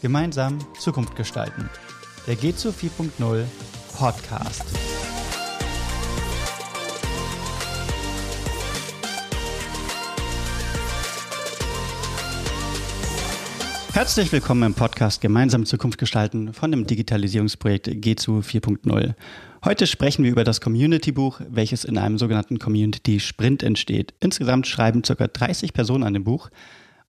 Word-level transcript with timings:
Gemeinsam 0.00 0.58
Zukunft 0.78 1.16
gestalten. 1.16 1.68
Der 2.28 2.36
G2 2.36 2.70
4.0 3.18 3.44
Podcast. 3.98 4.62
Herzlich 13.92 14.30
willkommen 14.30 14.62
im 14.62 14.74
Podcast 14.74 15.20
Gemeinsam 15.20 15.66
Zukunft 15.66 15.98
gestalten 15.98 16.52
von 16.52 16.70
dem 16.70 16.86
Digitalisierungsprojekt 16.86 17.88
G2 17.88 18.44
4.0. 18.44 19.14
Heute 19.64 19.88
sprechen 19.88 20.22
wir 20.22 20.30
über 20.30 20.44
das 20.44 20.60
Community-Buch, 20.60 21.40
welches 21.48 21.82
in 21.82 21.98
einem 21.98 22.18
sogenannten 22.18 22.60
Community-Sprint 22.60 23.64
entsteht. 23.64 24.14
Insgesamt 24.20 24.68
schreiben 24.68 25.02
ca. 25.02 25.26
30 25.26 25.72
Personen 25.72 26.04
an 26.04 26.14
dem 26.14 26.22
Buch. 26.22 26.50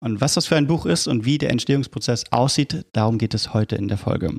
Und 0.02 0.22
was 0.22 0.36
das 0.36 0.48
für 0.48 0.56
ein 0.56 0.68
Buch 0.68 0.86
ist 0.86 1.08
und 1.08 1.26
wie 1.26 1.38
der 1.38 1.50
Entstehungsprozess 1.52 2.24
aussieht, 2.32 2.86
darum 2.94 3.18
geht 3.18 3.34
es 3.34 3.54
heute 3.54 3.76
in 3.76 3.90
der 3.90 3.98
Folge. 3.98 4.32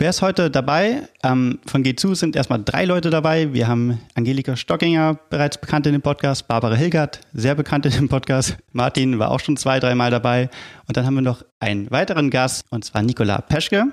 Wer 0.00 0.10
ist 0.10 0.22
heute 0.22 0.48
dabei? 0.50 1.08
Ähm, 1.24 1.58
von 1.66 1.82
G2 1.84 2.14
sind 2.14 2.36
erstmal 2.36 2.62
drei 2.64 2.84
Leute 2.84 3.10
dabei. 3.10 3.52
Wir 3.52 3.66
haben 3.66 4.00
Angelika 4.14 4.54
Stockinger, 4.56 5.18
bereits 5.28 5.58
bekannt 5.58 5.86
in 5.88 5.92
dem 5.92 6.02
Podcast, 6.02 6.46
Barbara 6.46 6.76
Hilgert, 6.76 7.20
sehr 7.32 7.56
bekannt 7.56 7.84
in 7.84 7.92
dem 7.92 8.08
Podcast. 8.08 8.56
Martin 8.72 9.18
war 9.18 9.32
auch 9.32 9.40
schon 9.40 9.56
zwei, 9.56 9.80
dreimal 9.80 10.12
dabei. 10.12 10.50
Und 10.86 10.96
dann 10.96 11.04
haben 11.04 11.16
wir 11.16 11.22
noch 11.22 11.42
einen 11.58 11.90
weiteren 11.90 12.30
Gast, 12.30 12.64
und 12.70 12.84
zwar 12.84 13.02
Nicola 13.02 13.40
Peschke. 13.40 13.88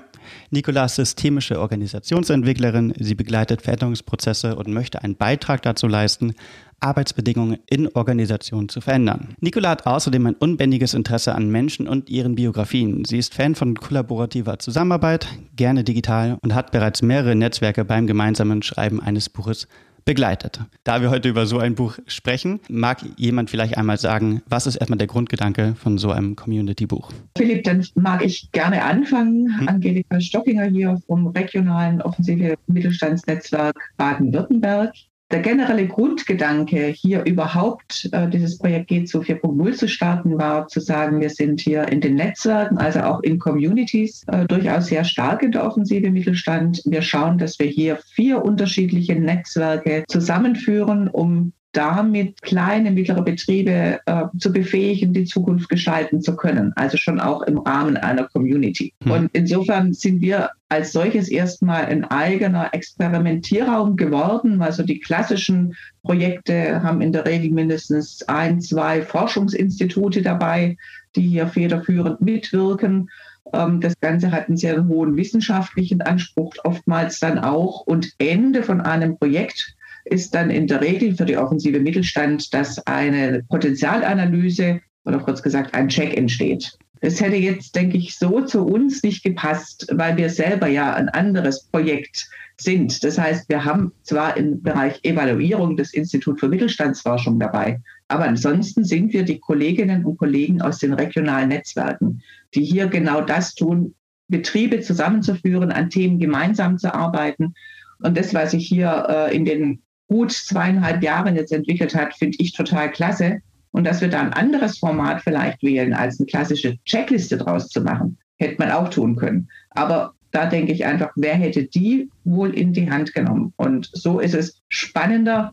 Nicola 0.50 0.84
ist 0.84 0.96
systemische 0.96 1.60
Organisationsentwicklerin. 1.60 2.94
Sie 2.98 3.14
begleitet 3.14 3.62
Veränderungsprozesse 3.62 4.56
und 4.56 4.68
möchte 4.68 5.02
einen 5.02 5.16
Beitrag 5.16 5.62
dazu 5.62 5.86
leisten, 5.86 6.34
Arbeitsbedingungen 6.80 7.58
in 7.66 7.88
Organisationen 7.88 8.68
zu 8.68 8.80
verändern. 8.80 9.34
Nicola 9.40 9.70
hat 9.70 9.86
außerdem 9.86 10.26
ein 10.26 10.34
unbändiges 10.34 10.94
Interesse 10.94 11.34
an 11.34 11.50
Menschen 11.50 11.88
und 11.88 12.10
ihren 12.10 12.34
Biografien. 12.34 13.04
Sie 13.04 13.18
ist 13.18 13.34
Fan 13.34 13.54
von 13.54 13.74
kollaborativer 13.74 14.58
Zusammenarbeit, 14.58 15.26
gerne 15.56 15.84
digital 15.84 16.38
und 16.42 16.54
hat 16.54 16.72
bereits 16.72 17.02
mehrere 17.02 17.34
Netzwerke 17.34 17.84
beim 17.84 18.06
gemeinsamen 18.06 18.62
Schreiben 18.62 19.00
eines 19.00 19.28
Buches 19.28 19.68
begleitet. 20.06 20.60
Da 20.84 21.02
wir 21.02 21.10
heute 21.10 21.28
über 21.28 21.44
so 21.44 21.58
ein 21.58 21.74
Buch 21.74 21.98
sprechen, 22.06 22.60
mag 22.68 23.00
jemand 23.16 23.50
vielleicht 23.50 23.76
einmal 23.76 23.98
sagen, 23.98 24.40
was 24.48 24.66
ist 24.66 24.76
erstmal 24.76 24.96
der 24.96 25.08
Grundgedanke 25.08 25.74
von 25.74 25.98
so 25.98 26.10
einem 26.10 26.36
Community-Buch? 26.36 27.12
Philipp, 27.36 27.64
dann 27.64 27.84
mag 27.96 28.24
ich 28.24 28.50
gerne 28.52 28.82
anfangen. 28.82 29.58
Hm. 29.58 29.68
Angelika 29.68 30.20
Stockinger 30.20 30.66
hier 30.66 30.98
vom 31.06 31.26
regionalen 31.26 32.00
Offensive 32.00 32.54
Mittelstandsnetzwerk 32.68 33.76
Baden-Württemberg 33.98 34.94
der 35.30 35.40
generelle 35.40 35.88
Grundgedanke, 35.88 36.86
hier 36.86 37.24
überhaupt 37.24 38.08
äh, 38.12 38.28
dieses 38.28 38.58
Projekt 38.58 38.88
G 38.88 39.04
zu 39.04 39.20
4.0 39.20 39.72
zu 39.72 39.88
starten, 39.88 40.38
war 40.38 40.68
zu 40.68 40.80
sagen, 40.80 41.20
wir 41.20 41.30
sind 41.30 41.60
hier 41.60 41.88
in 41.88 42.00
den 42.00 42.14
Netzwerken, 42.14 42.78
also 42.78 43.00
auch 43.00 43.22
in 43.22 43.38
Communities, 43.38 44.24
äh, 44.28 44.46
durchaus 44.46 44.86
sehr 44.86 45.04
stark 45.04 45.42
in 45.42 45.52
der 45.52 45.66
offensive 45.66 46.10
Mittelstand. 46.10 46.80
Wir 46.84 47.02
schauen, 47.02 47.38
dass 47.38 47.58
wir 47.58 47.66
hier 47.66 47.98
vier 48.14 48.44
unterschiedliche 48.44 49.16
Netzwerke 49.16 50.04
zusammenführen, 50.08 51.08
um 51.08 51.52
damit 51.76 52.40
kleine, 52.40 52.90
mittlere 52.90 53.22
Betriebe 53.22 54.00
äh, 54.06 54.24
zu 54.38 54.52
befähigen, 54.52 55.12
die 55.12 55.24
Zukunft 55.24 55.68
gestalten 55.68 56.22
zu 56.22 56.34
können. 56.34 56.72
Also 56.76 56.96
schon 56.96 57.20
auch 57.20 57.42
im 57.42 57.58
Rahmen 57.58 57.96
einer 57.98 58.24
Community. 58.24 58.94
Mhm. 59.04 59.10
Und 59.10 59.30
insofern 59.34 59.92
sind 59.92 60.22
wir 60.22 60.50
als 60.68 60.92
solches 60.92 61.28
erstmal 61.28 61.84
ein 61.84 62.04
eigener 62.04 62.72
Experimentierraum 62.72 63.96
geworden. 63.96 64.62
Also 64.62 64.82
die 64.82 65.00
klassischen 65.00 65.74
Projekte 66.02 66.82
haben 66.82 67.02
in 67.02 67.12
der 67.12 67.26
Regel 67.26 67.50
mindestens 67.50 68.22
ein, 68.26 68.60
zwei 68.60 69.02
Forschungsinstitute 69.02 70.22
dabei, 70.22 70.76
die 71.14 71.28
hier 71.28 71.46
federführend 71.46 72.22
mitwirken. 72.22 73.10
Ähm, 73.52 73.80
das 73.80 73.92
Ganze 74.00 74.32
hat 74.32 74.48
einen 74.48 74.56
sehr 74.56 74.86
hohen 74.86 75.16
wissenschaftlichen 75.16 76.00
Anspruch 76.00 76.54
oftmals 76.64 77.20
dann 77.20 77.38
auch. 77.38 77.82
Und 77.82 78.14
Ende 78.18 78.62
von 78.62 78.80
einem 78.80 79.18
Projekt 79.18 79.75
ist 80.06 80.34
dann 80.34 80.50
in 80.50 80.66
der 80.66 80.80
Regel 80.80 81.14
für 81.14 81.24
die 81.24 81.36
offensive 81.36 81.80
Mittelstand, 81.80 82.52
dass 82.54 82.84
eine 82.86 83.42
Potenzialanalyse 83.48 84.80
oder 85.04 85.18
kurz 85.18 85.42
gesagt 85.42 85.74
ein 85.74 85.88
Check 85.88 86.16
entsteht. 86.16 86.76
Das 87.00 87.20
hätte 87.20 87.36
jetzt, 87.36 87.76
denke 87.76 87.98
ich, 87.98 88.16
so 88.16 88.40
zu 88.40 88.64
uns 88.64 89.02
nicht 89.02 89.22
gepasst, 89.22 89.86
weil 89.92 90.16
wir 90.16 90.30
selber 90.30 90.66
ja 90.66 90.94
ein 90.94 91.08
anderes 91.08 91.64
Projekt 91.64 92.28
sind. 92.58 93.04
Das 93.04 93.18
heißt, 93.18 93.48
wir 93.48 93.64
haben 93.64 93.92
zwar 94.02 94.36
im 94.36 94.62
Bereich 94.62 94.98
Evaluierung 95.02 95.76
das 95.76 95.92
Institut 95.92 96.40
für 96.40 96.48
Mittelstandsforschung 96.48 97.38
dabei, 97.38 97.80
aber 98.08 98.24
ansonsten 98.24 98.84
sind 98.84 99.12
wir 99.12 99.24
die 99.24 99.38
Kolleginnen 99.38 100.04
und 100.04 100.16
Kollegen 100.16 100.62
aus 100.62 100.78
den 100.78 100.94
regionalen 100.94 101.50
Netzwerken, 101.50 102.22
die 102.54 102.64
hier 102.64 102.86
genau 102.86 103.20
das 103.20 103.54
tun, 103.54 103.94
Betriebe 104.28 104.80
zusammenzuführen, 104.80 105.70
an 105.70 105.90
Themen 105.90 106.18
gemeinsam 106.18 106.78
zu 106.78 106.92
arbeiten. 106.94 107.54
Und 108.02 108.16
das, 108.16 108.34
was 108.34 108.54
ich 108.54 108.66
hier 108.66 109.06
äh, 109.08 109.36
in 109.36 109.44
den 109.44 109.82
gut 110.08 110.32
zweieinhalb 110.32 111.02
Jahren 111.02 111.36
jetzt 111.36 111.52
entwickelt 111.52 111.94
hat, 111.94 112.14
finde 112.14 112.36
ich 112.40 112.52
total 112.52 112.90
klasse. 112.90 113.38
Und 113.72 113.84
dass 113.84 114.00
wir 114.00 114.08
da 114.08 114.20
ein 114.20 114.32
anderes 114.32 114.78
Format 114.78 115.22
vielleicht 115.22 115.62
wählen, 115.62 115.92
als 115.92 116.18
eine 116.18 116.26
klassische 116.26 116.76
Checkliste 116.84 117.36
draus 117.36 117.68
zu 117.68 117.82
machen, 117.82 118.16
hätte 118.38 118.56
man 118.58 118.70
auch 118.70 118.88
tun 118.88 119.16
können. 119.16 119.48
Aber 119.70 120.14
da 120.30 120.46
denke 120.46 120.72
ich 120.72 120.84
einfach, 120.84 121.10
wer 121.16 121.34
hätte 121.34 121.64
die 121.64 122.08
wohl 122.24 122.54
in 122.54 122.72
die 122.72 122.90
Hand 122.90 123.12
genommen? 123.14 123.52
Und 123.56 123.90
so 123.92 124.20
ist 124.20 124.34
es 124.34 124.62
spannender, 124.68 125.52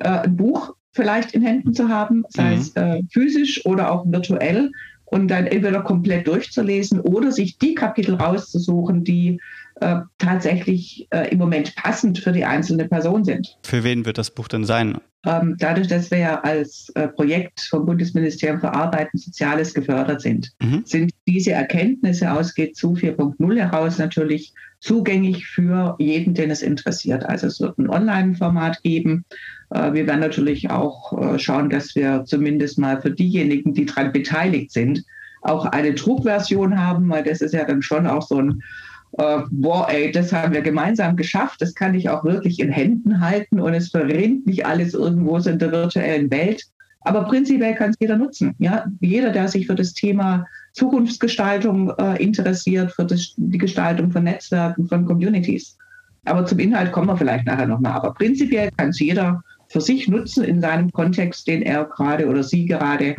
äh, 0.00 0.08
ein 0.08 0.36
Buch 0.36 0.74
vielleicht 0.92 1.32
in 1.32 1.42
Händen 1.42 1.74
zu 1.74 1.88
haben, 1.88 2.24
sei 2.28 2.54
mhm. 2.54 2.60
es 2.60 2.76
äh, 2.76 3.02
physisch 3.10 3.64
oder 3.66 3.90
auch 3.90 4.06
virtuell, 4.06 4.70
und 5.06 5.28
dann 5.28 5.46
entweder 5.46 5.82
komplett 5.82 6.26
durchzulesen 6.26 7.00
oder 7.00 7.30
sich 7.30 7.58
die 7.58 7.74
Kapitel 7.74 8.16
rauszusuchen, 8.16 9.04
die 9.04 9.40
äh, 9.84 10.00
tatsächlich 10.18 11.06
äh, 11.10 11.28
im 11.30 11.38
Moment 11.38 11.74
passend 11.76 12.18
für 12.18 12.32
die 12.32 12.44
einzelne 12.44 12.88
Person 12.88 13.24
sind. 13.24 13.58
Für 13.62 13.84
wen 13.84 14.06
wird 14.06 14.16
das 14.16 14.30
Buch 14.30 14.48
denn 14.48 14.64
sein? 14.64 14.98
Ähm, 15.26 15.56
dadurch, 15.58 15.88
dass 15.88 16.10
wir 16.10 16.18
ja 16.18 16.40
als 16.40 16.90
äh, 16.94 17.08
Projekt 17.08 17.60
vom 17.60 17.84
Bundesministerium 17.84 18.60
für 18.60 18.72
Arbeit 18.72 19.08
und 19.12 19.20
Soziales 19.20 19.74
gefördert 19.74 20.22
sind, 20.22 20.52
mhm. 20.62 20.82
sind 20.86 21.12
diese 21.26 21.52
Erkenntnisse 21.52 22.32
aus 22.32 22.54
G2 22.54 23.16
4.0 23.16 23.58
heraus 23.58 23.98
natürlich 23.98 24.54
zugänglich 24.80 25.46
für 25.46 25.96
jeden, 25.98 26.34
den 26.34 26.50
es 26.50 26.62
interessiert. 26.62 27.24
Also 27.26 27.46
es 27.46 27.60
wird 27.60 27.78
ein 27.78 27.90
Online-Format 27.90 28.82
geben. 28.82 29.24
Äh, 29.70 29.92
wir 29.92 30.06
werden 30.06 30.20
natürlich 30.20 30.70
auch 30.70 31.12
äh, 31.12 31.38
schauen, 31.38 31.68
dass 31.68 31.94
wir 31.94 32.24
zumindest 32.24 32.78
mal 32.78 33.02
für 33.02 33.10
diejenigen, 33.10 33.74
die 33.74 33.84
daran 33.84 34.12
beteiligt 34.12 34.72
sind, 34.72 35.04
auch 35.42 35.66
eine 35.66 35.92
Druckversion 35.92 36.78
haben, 36.78 37.10
weil 37.10 37.22
das 37.22 37.42
ist 37.42 37.52
ja 37.52 37.64
dann 37.64 37.82
schon 37.82 38.06
auch 38.06 38.26
so 38.26 38.38
ein 38.38 38.62
äh, 39.18 39.40
boah, 39.50 39.88
ey, 39.88 40.10
das 40.10 40.32
haben 40.32 40.52
wir 40.52 40.62
gemeinsam 40.62 41.16
geschafft, 41.16 41.62
das 41.62 41.74
kann 41.74 41.94
ich 41.94 42.08
auch 42.08 42.24
wirklich 42.24 42.58
in 42.58 42.70
Händen 42.70 43.20
halten 43.20 43.60
und 43.60 43.74
es 43.74 43.90
verrinnt 43.90 44.46
nicht 44.46 44.66
alles 44.66 44.94
irgendwo 44.94 45.38
so 45.38 45.50
in 45.50 45.58
der 45.58 45.72
virtuellen 45.72 46.30
Welt. 46.30 46.64
Aber 47.02 47.24
prinzipiell 47.24 47.74
kann 47.74 47.90
es 47.90 47.96
jeder 48.00 48.16
nutzen. 48.16 48.54
Ja? 48.58 48.86
Jeder, 49.00 49.30
der 49.30 49.46
sich 49.48 49.66
für 49.66 49.74
das 49.74 49.92
Thema 49.92 50.46
Zukunftsgestaltung 50.72 51.90
äh, 51.98 52.22
interessiert, 52.22 52.92
für 52.92 53.04
das, 53.04 53.34
die 53.36 53.58
Gestaltung 53.58 54.10
von 54.10 54.24
Netzwerken, 54.24 54.88
von 54.88 55.04
Communities. 55.04 55.76
Aber 56.24 56.46
zum 56.46 56.58
Inhalt 56.58 56.90
kommen 56.92 57.08
wir 57.08 57.16
vielleicht 57.16 57.46
nachher 57.46 57.66
nochmal. 57.66 57.92
Aber 57.92 58.14
prinzipiell 58.14 58.70
kann 58.76 58.88
es 58.88 58.98
jeder 58.98 59.42
für 59.68 59.82
sich 59.82 60.08
nutzen 60.08 60.44
in 60.44 60.60
seinem 60.60 60.90
Kontext, 60.92 61.46
den 61.46 61.62
er 61.62 61.84
gerade 61.84 62.26
oder 62.26 62.42
sie 62.42 62.64
gerade 62.64 63.14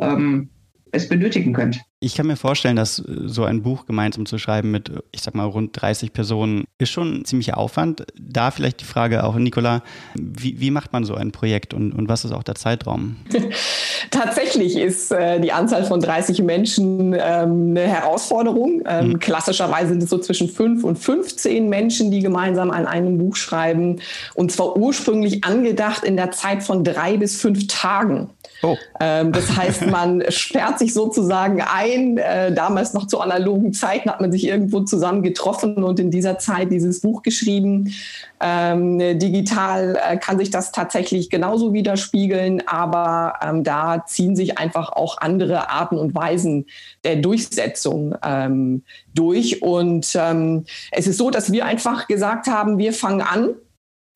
ähm, 0.00 0.50
es 0.92 1.08
benötigen 1.08 1.54
könnt. 1.54 1.80
Ich 2.04 2.16
kann 2.16 2.26
mir 2.26 2.36
vorstellen, 2.36 2.74
dass 2.74 2.98
äh, 2.98 3.04
so 3.26 3.44
ein 3.44 3.62
Buch 3.62 3.86
gemeinsam 3.86 4.26
zu 4.26 4.36
schreiben 4.36 4.72
mit, 4.72 4.90
ich 5.12 5.22
sag 5.22 5.36
mal, 5.36 5.44
rund 5.44 5.80
30 5.80 6.12
Personen 6.12 6.64
ist 6.78 6.90
schon 6.90 7.20
ein 7.20 7.24
ziemlicher 7.24 7.58
Aufwand. 7.58 8.04
Da 8.20 8.50
vielleicht 8.50 8.80
die 8.80 8.84
Frage 8.84 9.22
auch, 9.22 9.36
Nicola, 9.36 9.82
wie, 10.14 10.58
wie 10.58 10.72
macht 10.72 10.92
man 10.92 11.04
so 11.04 11.14
ein 11.14 11.30
Projekt 11.30 11.72
und, 11.72 11.92
und 11.92 12.08
was 12.08 12.24
ist 12.24 12.32
auch 12.32 12.42
der 12.42 12.56
Zeitraum? 12.56 13.18
Tatsächlich 14.10 14.76
ist 14.76 15.12
äh, 15.12 15.38
die 15.40 15.52
Anzahl 15.52 15.84
von 15.84 16.00
30 16.00 16.42
Menschen 16.42 17.12
ähm, 17.12 17.70
eine 17.70 17.86
Herausforderung. 17.86 18.82
Ähm, 18.84 19.08
mhm. 19.10 19.18
Klassischerweise 19.20 19.90
sind 19.90 20.02
es 20.02 20.10
so 20.10 20.18
zwischen 20.18 20.48
5 20.48 20.82
und 20.82 20.98
15 20.98 21.68
Menschen, 21.68 22.10
die 22.10 22.20
gemeinsam 22.20 22.72
an 22.72 22.86
einem 22.86 23.18
Buch 23.18 23.36
schreiben. 23.36 24.00
Und 24.34 24.50
zwar 24.50 24.76
ursprünglich 24.76 25.44
angedacht 25.44 26.02
in 26.02 26.16
der 26.16 26.32
Zeit 26.32 26.64
von 26.64 26.82
drei 26.82 27.16
bis 27.16 27.40
fünf 27.40 27.68
Tagen. 27.68 28.30
Oh. 28.62 28.76
Ähm, 29.00 29.32
das 29.32 29.56
heißt, 29.56 29.86
man 29.90 30.24
sperrt 30.30 30.80
sich 30.80 30.94
sozusagen 30.94 31.60
ein. 31.62 31.91
Äh, 31.92 32.52
damals 32.52 32.94
noch 32.94 33.06
zu 33.06 33.20
analogen 33.20 33.72
Zeiten 33.72 34.10
hat 34.10 34.20
man 34.20 34.32
sich 34.32 34.46
irgendwo 34.46 34.80
zusammen 34.80 35.22
getroffen 35.22 35.82
und 35.82 36.00
in 36.00 36.10
dieser 36.10 36.38
Zeit 36.38 36.70
dieses 36.70 37.00
Buch 37.00 37.22
geschrieben. 37.22 37.92
Ähm, 38.40 38.98
digital 39.18 39.96
äh, 39.96 40.16
kann 40.16 40.38
sich 40.38 40.50
das 40.50 40.72
tatsächlich 40.72 41.30
genauso 41.30 41.72
widerspiegeln, 41.72 42.62
aber 42.66 43.34
ähm, 43.42 43.64
da 43.64 44.04
ziehen 44.06 44.34
sich 44.36 44.58
einfach 44.58 44.92
auch 44.92 45.18
andere 45.18 45.70
Arten 45.70 45.96
und 45.96 46.14
Weisen 46.14 46.66
der 47.04 47.16
Durchsetzung 47.16 48.14
ähm, 48.24 48.82
durch. 49.14 49.62
Und 49.62 50.12
ähm, 50.14 50.64
es 50.90 51.06
ist 51.06 51.18
so, 51.18 51.30
dass 51.30 51.52
wir 51.52 51.64
einfach 51.64 52.08
gesagt 52.08 52.46
haben, 52.46 52.78
wir 52.78 52.92
fangen 52.92 53.20
an 53.20 53.54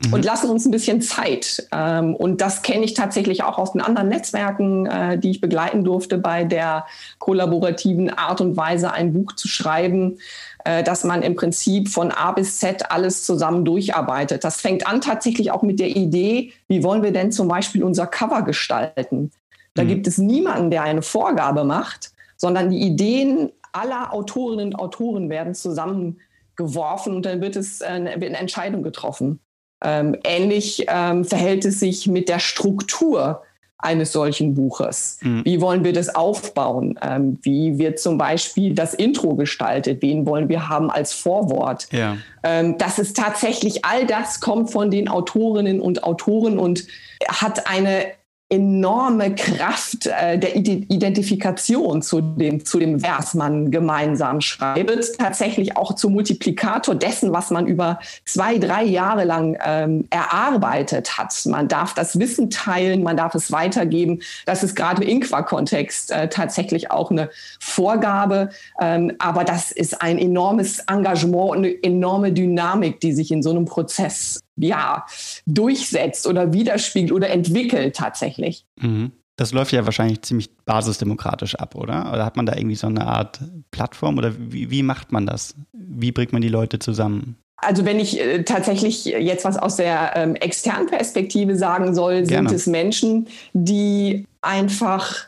mhm. 0.04 0.12
und 0.12 0.24
lassen 0.24 0.50
uns 0.50 0.64
ein 0.64 0.70
bisschen 0.70 1.00
Zeit. 1.00 1.66
Ähm, 1.72 2.14
und 2.14 2.40
das 2.40 2.62
kenne 2.62 2.84
ich 2.84 2.94
tatsächlich 2.94 3.42
auch 3.42 3.58
aus 3.58 3.72
den 3.72 3.80
anderen 3.80 4.08
Netzwerken, 4.08 4.86
äh, 4.86 5.18
die 5.18 5.30
ich 5.30 5.40
begleiten 5.40 5.84
durfte 5.84 6.18
bei 6.18 6.44
der 6.44 6.86
kollaborativen 7.18 8.10
Art 8.10 8.40
und 8.40 8.56
Weise, 8.56 8.92
ein 8.92 9.12
Buch 9.12 9.32
zu 9.32 9.48
schreiben 9.48 10.18
äh, 10.66 10.82
dass 10.82 11.04
man 11.04 11.22
im 11.22 11.36
Prinzip 11.36 11.88
von 11.88 12.10
A 12.10 12.32
bis 12.32 12.58
Z 12.58 12.90
alles 12.90 13.24
zusammen 13.24 13.64
durcharbeitet. 13.64 14.42
Das 14.42 14.60
fängt 14.60 14.84
an 14.88 15.00
tatsächlich 15.00 15.52
auch 15.52 15.62
mit 15.62 15.78
der 15.78 15.94
Idee, 15.94 16.52
wie 16.66 16.82
wollen 16.82 17.04
wir 17.04 17.12
denn 17.12 17.30
zum 17.30 17.46
Beispiel 17.46 17.84
unser 17.84 18.08
Cover 18.08 18.42
gestalten? 18.42 19.30
Da 19.74 19.84
mhm. 19.84 19.88
gibt 19.88 20.08
es 20.08 20.18
niemanden, 20.18 20.72
der 20.72 20.82
eine 20.82 21.02
Vorgabe 21.02 21.62
macht, 21.62 22.10
sondern 22.36 22.70
die 22.70 22.80
Ideen 22.80 23.52
aller 23.72 24.12
Autorinnen 24.12 24.74
und 24.74 24.74
Autoren 24.74 25.30
werden 25.30 25.54
zusammengeworfen 25.54 27.14
und 27.14 27.26
dann 27.26 27.40
wird 27.40 27.54
es 27.54 27.80
äh, 27.80 28.02
wird 28.16 28.30
eine 28.30 28.38
Entscheidung 28.38 28.82
getroffen. 28.82 29.38
Ähm, 29.84 30.16
ähnlich 30.24 30.86
ähm, 30.88 31.24
verhält 31.24 31.64
es 31.64 31.80
sich 31.80 32.06
mit 32.06 32.28
der 32.28 32.38
Struktur 32.38 33.42
eines 33.78 34.12
solchen 34.12 34.54
Buches. 34.54 35.18
Mhm. 35.22 35.44
Wie 35.44 35.60
wollen 35.60 35.84
wir 35.84 35.92
das 35.92 36.14
aufbauen? 36.14 36.98
Ähm, 37.02 37.38
wie 37.42 37.78
wird 37.78 37.98
zum 37.98 38.16
Beispiel 38.16 38.74
das 38.74 38.94
Intro 38.94 39.34
gestaltet? 39.34 40.00
Wen 40.00 40.26
wollen 40.26 40.48
wir 40.48 40.68
haben 40.68 40.90
als 40.90 41.12
Vorwort? 41.12 41.88
Ja. 41.92 42.16
Ähm, 42.42 42.78
das 42.78 42.98
ist 42.98 43.16
tatsächlich, 43.16 43.84
all 43.84 44.06
das 44.06 44.40
kommt 44.40 44.70
von 44.70 44.90
den 44.90 45.08
Autorinnen 45.08 45.80
und 45.80 46.04
Autoren 46.04 46.58
und 46.58 46.86
hat 47.28 47.70
eine 47.70 48.06
enorme 48.48 49.34
Kraft 49.34 50.06
äh, 50.06 50.38
der 50.38 50.54
Identifikation 50.54 52.00
zu 52.00 52.20
dem, 52.20 52.64
zu 52.64 52.78
dem 52.78 53.00
Vers 53.00 53.34
man 53.34 53.72
gemeinsam 53.72 54.40
schreibt, 54.40 55.18
tatsächlich 55.18 55.76
auch 55.76 55.94
zum 55.94 56.12
Multiplikator 56.12 56.94
dessen, 56.94 57.32
was 57.32 57.50
man 57.50 57.66
über 57.66 57.98
zwei, 58.24 58.58
drei 58.58 58.84
Jahre 58.84 59.24
lang 59.24 59.58
ähm, 59.64 60.06
erarbeitet 60.10 61.18
hat. 61.18 61.34
Man 61.46 61.66
darf 61.66 61.94
das 61.94 62.20
Wissen 62.20 62.48
teilen, 62.48 63.02
man 63.02 63.16
darf 63.16 63.34
es 63.34 63.50
weitergeben. 63.50 64.20
Das 64.44 64.62
ist 64.62 64.76
gerade 64.76 65.02
im 65.02 65.08
Inqua-Kontext 65.08 66.12
äh, 66.12 66.28
tatsächlich 66.28 66.92
auch 66.92 67.10
eine 67.10 67.30
Vorgabe, 67.58 68.50
ähm, 68.80 69.12
aber 69.18 69.42
das 69.42 69.72
ist 69.72 70.00
ein 70.00 70.18
enormes 70.18 70.78
Engagement 70.86 71.50
und 71.50 71.58
eine 71.58 71.82
enorme 71.82 72.32
Dynamik, 72.32 73.00
die 73.00 73.12
sich 73.12 73.32
in 73.32 73.42
so 73.42 73.50
einem 73.50 73.64
Prozess 73.64 74.40
ja, 74.56 75.06
durchsetzt 75.46 76.26
oder 76.26 76.52
widerspiegelt 76.52 77.12
oder 77.12 77.30
entwickelt 77.30 77.96
tatsächlich. 77.96 78.64
Mhm. 78.80 79.12
Das 79.36 79.52
läuft 79.52 79.72
ja 79.72 79.84
wahrscheinlich 79.84 80.22
ziemlich 80.22 80.50
basisdemokratisch 80.64 81.56
ab, 81.56 81.74
oder? 81.74 82.10
Oder 82.12 82.24
hat 82.24 82.36
man 82.36 82.46
da 82.46 82.56
irgendwie 82.56 82.76
so 82.76 82.86
eine 82.86 83.06
Art 83.06 83.40
Plattform 83.70 84.16
oder 84.16 84.32
wie, 84.38 84.70
wie 84.70 84.82
macht 84.82 85.12
man 85.12 85.26
das? 85.26 85.54
Wie 85.72 86.10
bringt 86.10 86.32
man 86.32 86.40
die 86.40 86.48
Leute 86.48 86.78
zusammen? 86.78 87.36
Also 87.58 87.84
wenn 87.84 88.00
ich 88.00 88.20
äh, 88.20 88.44
tatsächlich 88.44 89.04
jetzt 89.04 89.44
was 89.44 89.58
aus 89.58 89.76
der 89.76 90.12
ähm, 90.16 90.36
externen 90.36 90.86
Perspektive 90.86 91.56
sagen 91.56 91.94
soll, 91.94 92.22
Gerne. 92.22 92.48
sind 92.48 92.56
es 92.56 92.66
Menschen, 92.66 93.28
die 93.52 94.26
einfach 94.40 95.26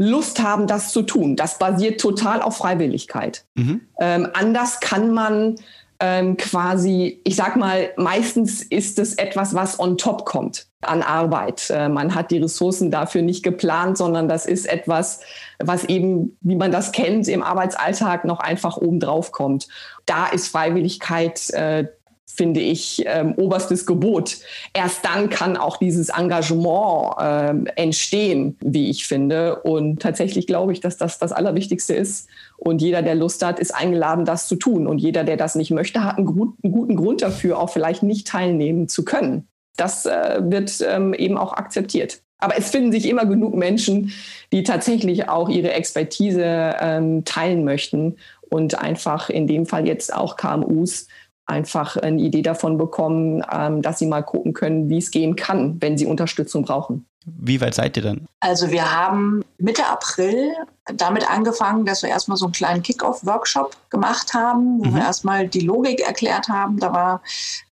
Lust 0.00 0.40
haben, 0.40 0.68
das 0.68 0.92
zu 0.92 1.02
tun. 1.02 1.34
Das 1.34 1.58
basiert 1.58 2.00
total 2.00 2.40
auf 2.40 2.56
Freiwilligkeit. 2.58 3.44
Mhm. 3.56 3.80
Ähm, 4.00 4.28
anders 4.34 4.78
kann 4.80 5.12
man 5.12 5.56
ähm, 6.00 6.36
quasi, 6.36 7.20
ich 7.24 7.36
sag 7.36 7.56
mal, 7.56 7.90
meistens 7.96 8.62
ist 8.62 8.98
es 8.98 9.14
etwas, 9.14 9.54
was 9.54 9.80
on 9.80 9.98
top 9.98 10.24
kommt 10.24 10.68
an 10.80 11.02
Arbeit. 11.02 11.70
Äh, 11.70 11.88
man 11.88 12.14
hat 12.14 12.30
die 12.30 12.38
Ressourcen 12.38 12.90
dafür 12.90 13.22
nicht 13.22 13.42
geplant, 13.42 13.98
sondern 13.98 14.28
das 14.28 14.46
ist 14.46 14.66
etwas, 14.68 15.20
was 15.58 15.84
eben, 15.84 16.36
wie 16.40 16.54
man 16.54 16.70
das 16.70 16.92
kennt, 16.92 17.26
im 17.26 17.42
Arbeitsalltag 17.42 18.24
noch 18.24 18.38
einfach 18.38 18.76
obendrauf 18.76 19.32
kommt. 19.32 19.66
Da 20.06 20.26
ist 20.26 20.48
Freiwilligkeit 20.48 21.50
äh, 21.50 21.88
finde 22.34 22.60
ich, 22.60 23.02
ähm, 23.06 23.34
oberstes 23.36 23.84
Gebot. 23.84 24.38
Erst 24.72 25.04
dann 25.04 25.28
kann 25.28 25.56
auch 25.56 25.76
dieses 25.76 26.10
Engagement 26.10 27.16
ähm, 27.20 27.66
entstehen, 27.74 28.56
wie 28.60 28.90
ich 28.90 29.06
finde. 29.06 29.56
Und 29.62 30.00
tatsächlich 30.00 30.46
glaube 30.46 30.72
ich, 30.72 30.80
dass 30.80 30.96
das 30.96 31.18
das 31.18 31.32
Allerwichtigste 31.32 31.94
ist. 31.94 32.28
Und 32.56 32.80
jeder, 32.80 33.02
der 33.02 33.16
Lust 33.16 33.44
hat, 33.44 33.58
ist 33.58 33.74
eingeladen, 33.74 34.24
das 34.24 34.46
zu 34.46 34.56
tun. 34.56 34.86
Und 34.86 34.98
jeder, 34.98 35.24
der 35.24 35.36
das 35.36 35.56
nicht 35.56 35.70
möchte, 35.70 36.04
hat 36.04 36.16
einen, 36.16 36.26
gut, 36.26 36.54
einen 36.62 36.72
guten 36.72 36.96
Grund 36.96 37.22
dafür, 37.22 37.58
auch 37.58 37.70
vielleicht 37.70 38.04
nicht 38.04 38.28
teilnehmen 38.28 38.88
zu 38.88 39.04
können. 39.04 39.48
Das 39.76 40.06
äh, 40.06 40.40
wird 40.40 40.84
ähm, 40.88 41.14
eben 41.14 41.38
auch 41.38 41.52
akzeptiert. 41.52 42.20
Aber 42.40 42.56
es 42.56 42.70
finden 42.70 42.92
sich 42.92 43.08
immer 43.08 43.26
genug 43.26 43.54
Menschen, 43.54 44.12
die 44.52 44.62
tatsächlich 44.62 45.28
auch 45.28 45.48
ihre 45.48 45.72
Expertise 45.72 46.76
ähm, 46.80 47.24
teilen 47.24 47.64
möchten 47.64 48.16
und 48.48 48.78
einfach 48.78 49.28
in 49.28 49.46
dem 49.46 49.66
Fall 49.66 49.86
jetzt 49.86 50.14
auch 50.14 50.36
KMUs 50.36 51.08
einfach 51.48 51.96
eine 51.96 52.20
Idee 52.20 52.42
davon 52.42 52.78
bekommen, 52.78 53.42
ähm, 53.50 53.82
dass 53.82 53.98
sie 53.98 54.06
mal 54.06 54.22
gucken 54.22 54.52
können, 54.52 54.88
wie 54.88 54.98
es 54.98 55.10
gehen 55.10 55.36
kann, 55.36 55.80
wenn 55.80 55.98
sie 55.98 56.06
Unterstützung 56.06 56.64
brauchen. 56.64 57.06
Wie 57.36 57.60
weit 57.60 57.74
seid 57.74 57.96
ihr 57.96 58.02
denn? 58.02 58.26
Also 58.40 58.70
wir 58.70 58.90
haben 58.90 59.44
Mitte 59.58 59.86
April 59.86 60.52
damit 60.94 61.30
angefangen, 61.30 61.84
dass 61.84 62.02
wir 62.02 62.08
erstmal 62.08 62.38
so 62.38 62.46
einen 62.46 62.52
kleinen 62.52 62.82
Kick-Off-Workshop 62.82 63.76
gemacht 63.90 64.32
haben, 64.32 64.78
wo 64.78 64.84
mhm. 64.84 64.94
wir 64.94 65.02
erstmal 65.02 65.46
die 65.46 65.60
Logik 65.60 66.00
erklärt 66.00 66.48
haben. 66.48 66.78
Da 66.78 66.92
war 66.92 67.20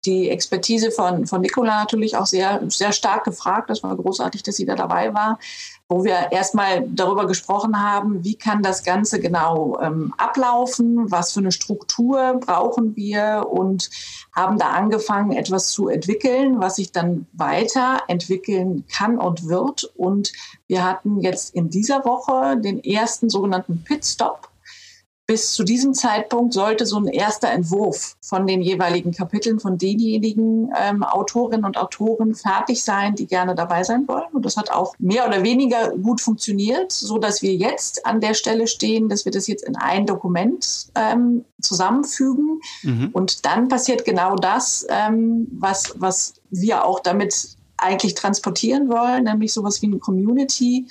die 0.05 0.29
Expertise 0.29 0.91
von, 0.91 1.27
von 1.27 1.41
Nicola 1.41 1.79
natürlich 1.81 2.17
auch 2.17 2.27
sehr, 2.27 2.63
sehr 2.69 2.93
stark 2.93 3.25
gefragt. 3.25 3.71
Das 3.71 3.83
war 3.83 3.95
großartig, 3.95 4.43
dass 4.43 4.57
sie 4.57 4.67
da 4.67 4.75
dabei 4.75 5.15
war 5.15 5.39
wo 5.95 6.03
wir 6.03 6.33
erstmal 6.33 6.89
darüber 6.89 7.25
gesprochen 7.29 7.81
haben, 7.81 8.25
wie 8.25 8.35
kann 8.35 8.65
das 8.65 8.83
Ganze 8.83 9.21
genau 9.21 9.79
ähm, 9.81 10.13
ablaufen, 10.19 11.09
was 11.09 11.33
für 11.33 11.39
eine 11.39 11.53
Struktur 11.53 12.41
brauchen 12.45 12.97
wir? 12.97 13.47
Und 13.49 13.91
haben 14.33 14.59
da 14.59 14.71
angefangen, 14.71 15.31
etwas 15.31 15.71
zu 15.71 15.87
entwickeln, 15.87 16.61
was 16.61 16.77
sich 16.77 16.91
dann 16.91 17.27
weiterentwickeln 17.33 18.85
kann 18.89 19.19
und 19.19 19.49
wird. 19.49 19.85
Und 19.97 20.33
wir 20.67 20.83
hatten 20.83 21.21
jetzt 21.21 21.55
in 21.55 21.71
dieser 21.71 22.05
Woche 22.05 22.57
den 22.57 22.83
ersten 22.83 23.31
sogenannten 23.31 23.85
Pitstop 23.85 24.49
bis 25.27 25.55
zu 25.55 25.65
diesem 25.65 25.95
Zeitpunkt 25.95 26.53
sollte 26.53 26.85
so 26.85 26.99
ein 26.99 27.07
erster 27.07 27.51
Entwurf 27.51 28.17
von 28.21 28.47
den 28.47 28.61
jeweiligen 28.61 29.13
Kapiteln 29.13 29.59
von 29.59 29.79
denjenigen 29.79 30.71
ähm, 30.79 31.03
Autorinnen 31.03 31.65
und 31.65 31.79
Autoren 31.79 32.35
fertig 32.35 32.85
sein, 32.85 33.15
die 33.15 33.27
gerne 33.27 33.55
dabei 33.55 33.85
sein 33.85 34.07
wollen. 34.07 34.29
Und 34.33 34.45
das 34.45 34.59
hat 34.59 34.71
auch 34.71 34.95
mehr 34.99 35.27
oder 35.27 35.43
weniger 35.43 35.97
gut 35.97 36.21
funktioniert, 36.21 36.93
so 36.93 37.17
dass 37.17 37.41
wir 37.41 37.55
jetzt 37.55 38.05
an 38.05 38.21
der 38.21 38.35
Stelle 38.35 38.67
stehen, 38.67 39.09
dass 39.09 39.25
wir 39.25 39.33
das 39.33 39.47
jetzt 39.47 39.65
in 39.65 39.77
ein 39.77 40.05
Dokument 40.05 40.89
ähm, 40.95 41.45
zusammenfügen. 41.63 42.61
Mhm. 42.83 43.09
Und 43.13 43.47
dann 43.47 43.69
passiert 43.69 44.05
genau 44.05 44.37
das, 44.37 44.87
ähm, 44.91 45.49
was, 45.53 45.95
was 45.97 46.35
wir 46.51 46.85
auch 46.85 47.01
damit 47.01 47.57
eigentlich 47.79 48.15
transportieren 48.15 48.91
wollen, 48.91 49.25
nämlich 49.25 49.55
sowas 49.55 49.81
wie 49.81 49.87
eine 49.87 49.99
Community, 49.99 50.87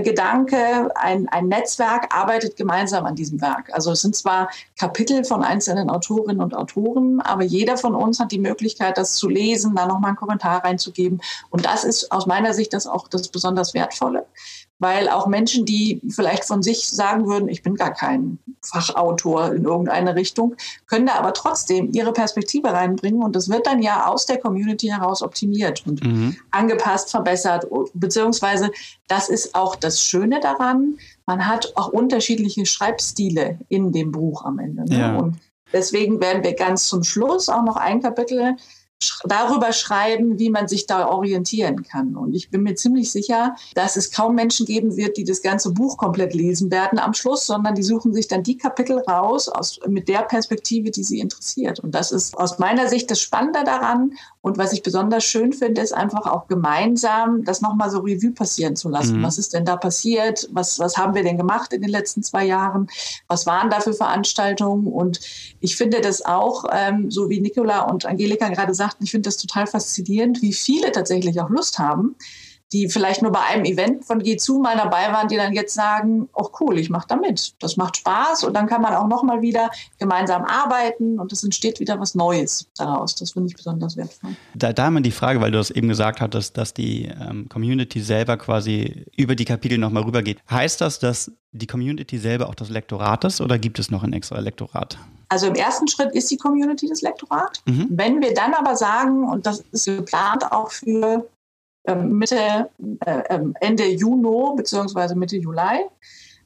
Gedanke, 0.00 0.90
ein, 0.96 1.28
ein 1.28 1.48
Netzwerk 1.48 2.14
arbeitet 2.14 2.56
gemeinsam 2.56 3.04
an 3.04 3.14
diesem 3.14 3.40
Werk. 3.40 3.70
Also 3.72 3.92
es 3.92 4.00
sind 4.00 4.16
zwar 4.16 4.48
Kapitel 4.78 5.24
von 5.24 5.42
einzelnen 5.42 5.90
Autorinnen 5.90 6.40
und 6.40 6.54
Autoren, 6.54 7.20
aber 7.20 7.42
jeder 7.42 7.76
von 7.76 7.94
uns 7.94 8.18
hat 8.18 8.32
die 8.32 8.38
Möglichkeit, 8.38 8.96
das 8.96 9.16
zu 9.16 9.28
lesen, 9.28 9.74
da 9.74 9.86
nochmal 9.86 10.08
einen 10.08 10.16
Kommentar 10.16 10.64
reinzugeben. 10.64 11.20
Und 11.50 11.66
das 11.66 11.84
ist 11.84 12.10
aus 12.10 12.26
meiner 12.26 12.54
Sicht 12.54 12.72
das 12.72 12.86
auch 12.86 13.08
das 13.08 13.28
besonders 13.28 13.74
Wertvolle 13.74 14.26
weil 14.82 15.08
auch 15.08 15.28
Menschen, 15.28 15.64
die 15.64 16.02
vielleicht 16.08 16.44
von 16.44 16.60
sich 16.60 16.88
sagen 16.88 17.28
würden, 17.28 17.48
ich 17.48 17.62
bin 17.62 17.76
gar 17.76 17.94
kein 17.94 18.40
Fachautor 18.62 19.52
in 19.52 19.64
irgendeine 19.64 20.16
Richtung, 20.16 20.56
können 20.88 21.06
da 21.06 21.14
aber 21.14 21.32
trotzdem 21.34 21.92
ihre 21.92 22.12
Perspektive 22.12 22.72
reinbringen 22.72 23.22
und 23.22 23.36
das 23.36 23.48
wird 23.48 23.64
dann 23.68 23.80
ja 23.80 24.08
aus 24.08 24.26
der 24.26 24.38
Community 24.38 24.88
heraus 24.88 25.22
optimiert 25.22 25.86
und 25.86 26.04
mhm. 26.04 26.36
angepasst, 26.50 27.12
verbessert, 27.12 27.64
beziehungsweise 27.94 28.72
das 29.06 29.28
ist 29.28 29.54
auch 29.54 29.76
das 29.76 30.00
Schöne 30.00 30.40
daran, 30.40 30.98
man 31.26 31.46
hat 31.46 31.72
auch 31.76 31.88
unterschiedliche 31.88 32.66
Schreibstile 32.66 33.60
in 33.68 33.92
dem 33.92 34.10
Buch 34.10 34.44
am 34.44 34.58
Ende. 34.58 34.84
Ne? 34.84 34.98
Ja. 34.98 35.16
Und 35.16 35.36
deswegen 35.72 36.20
werden 36.20 36.42
wir 36.42 36.54
ganz 36.54 36.88
zum 36.88 37.04
Schluss 37.04 37.48
auch 37.48 37.62
noch 37.62 37.76
ein 37.76 38.02
Kapitel 38.02 38.56
darüber 39.24 39.72
schreiben, 39.72 40.38
wie 40.38 40.50
man 40.50 40.68
sich 40.68 40.86
da 40.86 41.08
orientieren 41.08 41.82
kann. 41.82 42.16
Und 42.16 42.34
ich 42.34 42.50
bin 42.50 42.62
mir 42.62 42.74
ziemlich 42.74 43.10
sicher, 43.10 43.56
dass 43.74 43.96
es 43.96 44.10
kaum 44.10 44.34
Menschen 44.34 44.66
geben 44.66 44.96
wird, 44.96 45.16
die 45.16 45.24
das 45.24 45.42
ganze 45.42 45.72
Buch 45.72 45.96
komplett 45.96 46.34
lesen 46.34 46.70
werden 46.70 46.98
am 46.98 47.14
Schluss, 47.14 47.46
sondern 47.46 47.74
die 47.74 47.82
suchen 47.82 48.12
sich 48.12 48.28
dann 48.28 48.42
die 48.42 48.56
Kapitel 48.56 48.98
raus 48.98 49.48
aus, 49.48 49.80
mit 49.86 50.08
der 50.08 50.22
Perspektive, 50.22 50.90
die 50.90 51.04
sie 51.04 51.20
interessiert. 51.20 51.80
Und 51.80 51.94
das 51.94 52.12
ist 52.12 52.36
aus 52.36 52.58
meiner 52.58 52.88
Sicht 52.88 53.10
das 53.10 53.20
Spannende 53.20 53.64
daran. 53.64 54.12
Und 54.42 54.58
was 54.58 54.72
ich 54.72 54.82
besonders 54.82 55.24
schön 55.24 55.52
finde, 55.52 55.80
ist 55.80 55.94
einfach 55.94 56.26
auch 56.26 56.48
gemeinsam 56.48 57.44
das 57.44 57.60
nochmal 57.60 57.90
so 57.90 58.00
Revue 58.00 58.32
passieren 58.32 58.74
zu 58.74 58.88
lassen. 58.88 59.18
Mhm. 59.18 59.22
Was 59.22 59.38
ist 59.38 59.54
denn 59.54 59.64
da 59.64 59.76
passiert? 59.76 60.48
Was, 60.52 60.80
was 60.80 60.96
haben 60.96 61.14
wir 61.14 61.22
denn 61.22 61.38
gemacht 61.38 61.72
in 61.72 61.80
den 61.80 61.90
letzten 61.90 62.24
zwei 62.24 62.44
Jahren? 62.44 62.88
Was 63.28 63.46
waren 63.46 63.70
da 63.70 63.78
für 63.78 63.94
Veranstaltungen? 63.94 64.88
Und 64.88 65.20
ich 65.60 65.76
finde 65.76 66.00
das 66.00 66.24
auch, 66.24 66.64
ähm, 66.72 67.08
so 67.08 67.30
wie 67.30 67.40
Nicola 67.40 67.82
und 67.82 68.04
Angelika 68.04 68.48
gerade 68.48 68.74
sagten, 68.74 69.04
ich 69.04 69.12
finde 69.12 69.28
das 69.28 69.36
total 69.36 69.68
faszinierend, 69.68 70.42
wie 70.42 70.52
viele 70.52 70.90
tatsächlich 70.90 71.40
auch 71.40 71.48
Lust 71.48 71.78
haben, 71.78 72.16
die 72.72 72.88
vielleicht 72.88 73.22
nur 73.22 73.32
bei 73.32 73.40
einem 73.40 73.64
Event 73.64 74.04
von 74.04 74.22
G2 74.22 74.62
mal 74.62 74.76
dabei 74.76 75.12
waren, 75.12 75.28
die 75.28 75.36
dann 75.36 75.52
jetzt 75.52 75.74
sagen, 75.74 76.28
oh 76.34 76.48
cool, 76.60 76.78
ich 76.78 76.90
mache 76.90 77.06
da 77.08 77.16
mit. 77.16 77.54
Das 77.62 77.76
macht 77.76 77.98
Spaß 77.98 78.44
und 78.44 78.54
dann 78.54 78.66
kann 78.66 78.80
man 78.80 78.94
auch 78.94 79.08
nochmal 79.08 79.42
wieder 79.42 79.70
gemeinsam 79.98 80.44
arbeiten 80.44 81.18
und 81.18 81.32
es 81.32 81.44
entsteht 81.44 81.80
wieder 81.80 82.00
was 82.00 82.14
Neues 82.14 82.68
daraus. 82.76 83.14
Das 83.14 83.32
finde 83.32 83.48
ich 83.48 83.56
besonders 83.56 83.96
wertvoll. 83.96 84.36
Da, 84.54 84.72
da 84.72 84.84
haben 84.84 84.94
wir 84.94 85.00
die 85.00 85.10
Frage, 85.10 85.40
weil 85.40 85.50
du 85.50 85.58
das 85.58 85.70
eben 85.70 85.88
gesagt 85.88 86.20
hattest, 86.20 86.56
dass 86.56 86.72
die 86.72 87.04
ähm, 87.04 87.48
Community 87.48 88.00
selber 88.00 88.36
quasi 88.36 89.04
über 89.16 89.34
die 89.34 89.44
Kapitel 89.44 89.78
nochmal 89.78 90.04
rübergeht. 90.04 90.38
Heißt 90.50 90.80
das, 90.80 90.98
dass 90.98 91.30
die 91.52 91.66
Community 91.66 92.18
selber 92.18 92.48
auch 92.48 92.54
das 92.54 92.70
Lektorat 92.70 93.24
ist 93.24 93.40
oder 93.40 93.58
gibt 93.58 93.78
es 93.78 93.90
noch 93.90 94.02
ein 94.02 94.14
extra 94.14 94.38
Lektorat? 94.38 94.98
Also 95.28 95.46
im 95.46 95.54
ersten 95.54 95.88
Schritt 95.88 96.12
ist 96.14 96.30
die 96.30 96.36
Community 96.36 96.88
das 96.88 97.02
Lektorat. 97.02 97.62
Mhm. 97.66 97.86
Wenn 97.90 98.20
wir 98.22 98.34
dann 98.34 98.54
aber 98.54 98.76
sagen, 98.76 99.28
und 99.28 99.46
das 99.46 99.64
ist 99.72 99.86
geplant 99.86 100.50
auch 100.50 100.70
für 100.70 101.26
Mitte, 101.94 102.70
äh, 103.04 103.22
ähm, 103.30 103.54
Ende 103.60 103.86
Juni 103.86 104.56
beziehungsweise 104.56 105.16
Mitte 105.16 105.36
Juli, 105.36 105.88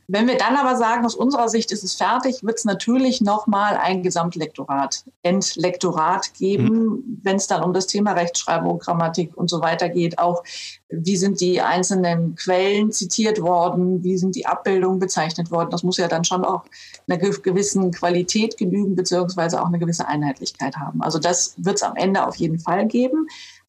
wenn 0.08 0.28
wir 0.28 0.36
dann 0.36 0.54
aber 0.54 0.76
sagen, 0.76 1.04
aus 1.04 1.16
unserer 1.16 1.48
Sicht 1.48 1.72
ist 1.72 1.82
es 1.82 1.94
fertig, 1.94 2.44
wird 2.44 2.58
es 2.58 2.64
natürlich 2.64 3.20
nochmal 3.20 3.76
ein 3.76 4.04
Gesamtlektorat, 4.04 5.04
Endlektorat 5.22 6.32
geben, 6.34 6.68
mhm. 6.68 7.20
wenn 7.24 7.36
es 7.36 7.48
dann 7.48 7.64
um 7.64 7.72
das 7.72 7.88
Thema 7.88 8.12
Rechtschreibung, 8.12 8.78
Grammatik 8.78 9.36
und 9.36 9.50
so 9.50 9.60
weiter 9.60 9.88
geht. 9.88 10.20
Auch 10.20 10.44
wie 10.88 11.16
sind 11.16 11.40
die 11.40 11.60
einzelnen 11.60 12.36
Quellen 12.36 12.92
zitiert 12.92 13.42
worden, 13.42 14.04
wie 14.04 14.16
sind 14.16 14.36
die 14.36 14.46
Abbildungen 14.46 15.00
bezeichnet 15.00 15.50
worden. 15.50 15.70
Das 15.70 15.82
muss 15.82 15.96
ja 15.96 16.06
dann 16.06 16.22
schon 16.22 16.44
auch 16.44 16.62
einer 17.08 17.18
gewissen 17.18 17.90
Qualität 17.90 18.56
genügen, 18.56 18.94
beziehungsweise 18.94 19.60
auch 19.60 19.66
eine 19.66 19.80
gewisse 19.80 20.06
Einheitlichkeit 20.06 20.76
haben. 20.76 21.02
Also 21.02 21.18
das 21.18 21.54
wird 21.56 21.76
es 21.76 21.82
am 21.82 21.96
Ende 21.96 22.24
auf 22.24 22.36
jeden 22.36 22.60
Fall 22.60 22.86
geben. 22.86 23.26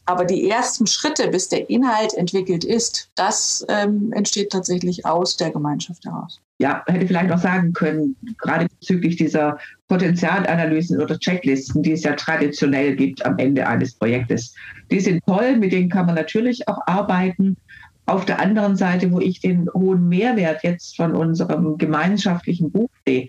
Aber 0.08 0.24
die 0.24 0.50
ersten 0.50 0.88
Schritte, 0.88 1.28
bis 1.28 1.50
der 1.50 1.70
Inhalt 1.70 2.14
entwickelt 2.14 2.64
ist, 2.64 3.12
das 3.16 3.66
ähm, 3.68 4.14
entsteht 4.14 4.52
tatsächlich 4.52 5.06
aus 5.06 5.36
der 5.36 5.52
Gemeinschaft 5.52 6.06
heraus. 6.06 6.40
Ja, 6.60 6.82
hätte 6.88 7.06
vielleicht 7.06 7.30
auch 7.30 7.38
sagen 7.38 7.74
können, 7.74 8.16
gerade 8.38 8.68
bezüglich 8.80 9.18
dieser 9.18 9.60
Potenzialanalysen 9.90 11.02
oder 11.02 11.20
Checklisten, 11.20 11.84
die 11.84 11.92
es 11.92 12.04
ja 12.04 12.14
traditionell 12.14 12.96
gibt 12.96 13.24
am 13.26 13.38
Ende 13.38 13.68
eines 13.68 13.96
Projektes. 13.96 14.56
Die 14.90 15.02
sind 15.02 15.22
toll, 15.26 15.58
mit 15.58 15.74
denen 15.74 15.90
kann 15.90 16.06
man 16.06 16.16
natürlich 16.16 16.70
auch 16.70 16.80
arbeiten. 16.88 17.58
Auf 18.06 18.24
der 18.24 18.40
anderen 18.40 18.78
Seite, 18.78 19.12
wo 19.12 19.20
ich 19.20 19.42
den 19.42 19.70
hohen 19.74 20.08
Mehrwert 20.08 20.64
jetzt 20.64 20.96
von 20.96 21.14
unserem 21.16 21.78
gemeinschaftlichen 21.78 22.72
Buch 22.72 22.90
sehe, 23.06 23.28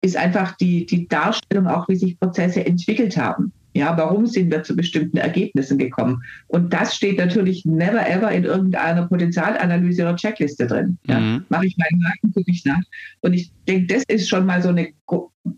ist 0.00 0.16
einfach 0.16 0.56
die, 0.56 0.86
die 0.86 1.06
Darstellung 1.06 1.66
auch, 1.66 1.86
wie 1.88 1.96
sich 1.96 2.18
Prozesse 2.18 2.64
entwickelt 2.64 3.18
haben. 3.18 3.52
Ja, 3.74 3.96
warum 3.96 4.26
sind 4.26 4.50
wir 4.50 4.62
zu 4.62 4.74
bestimmten 4.74 5.18
Ergebnissen 5.18 5.78
gekommen? 5.78 6.22
Und 6.48 6.72
das 6.72 6.96
steht 6.96 7.18
natürlich 7.18 7.64
never 7.64 8.08
ever 8.08 8.30
in 8.32 8.44
irgendeiner 8.44 9.06
Potenzialanalyse 9.06 10.02
oder 10.02 10.16
Checkliste 10.16 10.66
drin. 10.66 10.98
Ja, 11.06 11.20
mhm. 11.20 11.44
Mache 11.48 11.66
ich 11.66 11.76
meinen 11.76 12.04
Haken, 12.06 12.32
gucke 12.32 12.50
ich 12.50 12.64
nach. 12.64 12.82
Und 13.20 13.34
ich 13.34 13.52
denke, 13.68 13.94
das 13.94 14.02
ist 14.08 14.28
schon 14.28 14.46
mal 14.46 14.62
so 14.62 14.70
eine 14.70 14.88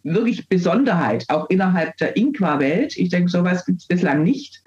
wirklich 0.02 0.48
Besonderheit, 0.48 1.24
auch 1.28 1.48
innerhalb 1.50 1.96
der 1.96 2.16
Inqua-Welt. 2.16 2.96
Ich 2.96 3.10
denke, 3.10 3.30
sowas 3.30 3.64
gibt 3.64 3.80
es 3.80 3.86
bislang 3.86 4.22
nicht, 4.22 4.62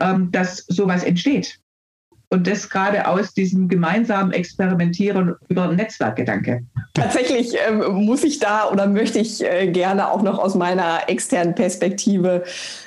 ähm, 0.00 0.30
dass 0.30 0.58
sowas 0.68 1.04
entsteht. 1.04 1.58
Und 2.34 2.48
das 2.48 2.68
gerade 2.68 3.06
aus 3.06 3.32
diesem 3.32 3.68
gemeinsamen 3.68 4.32
Experimentieren 4.32 5.36
über 5.48 5.68
Netzwerkgedanke. 5.68 6.64
Tatsächlich 6.92 7.54
ähm, 7.68 8.04
muss 8.04 8.24
ich 8.24 8.40
da 8.40 8.68
oder 8.70 8.88
möchte 8.88 9.20
ich 9.20 9.44
äh, 9.44 9.68
gerne 9.68 10.10
auch 10.10 10.22
noch 10.22 10.40
aus 10.40 10.56
meiner 10.56 11.08
externen 11.08 11.54
Perspektive 11.54 12.42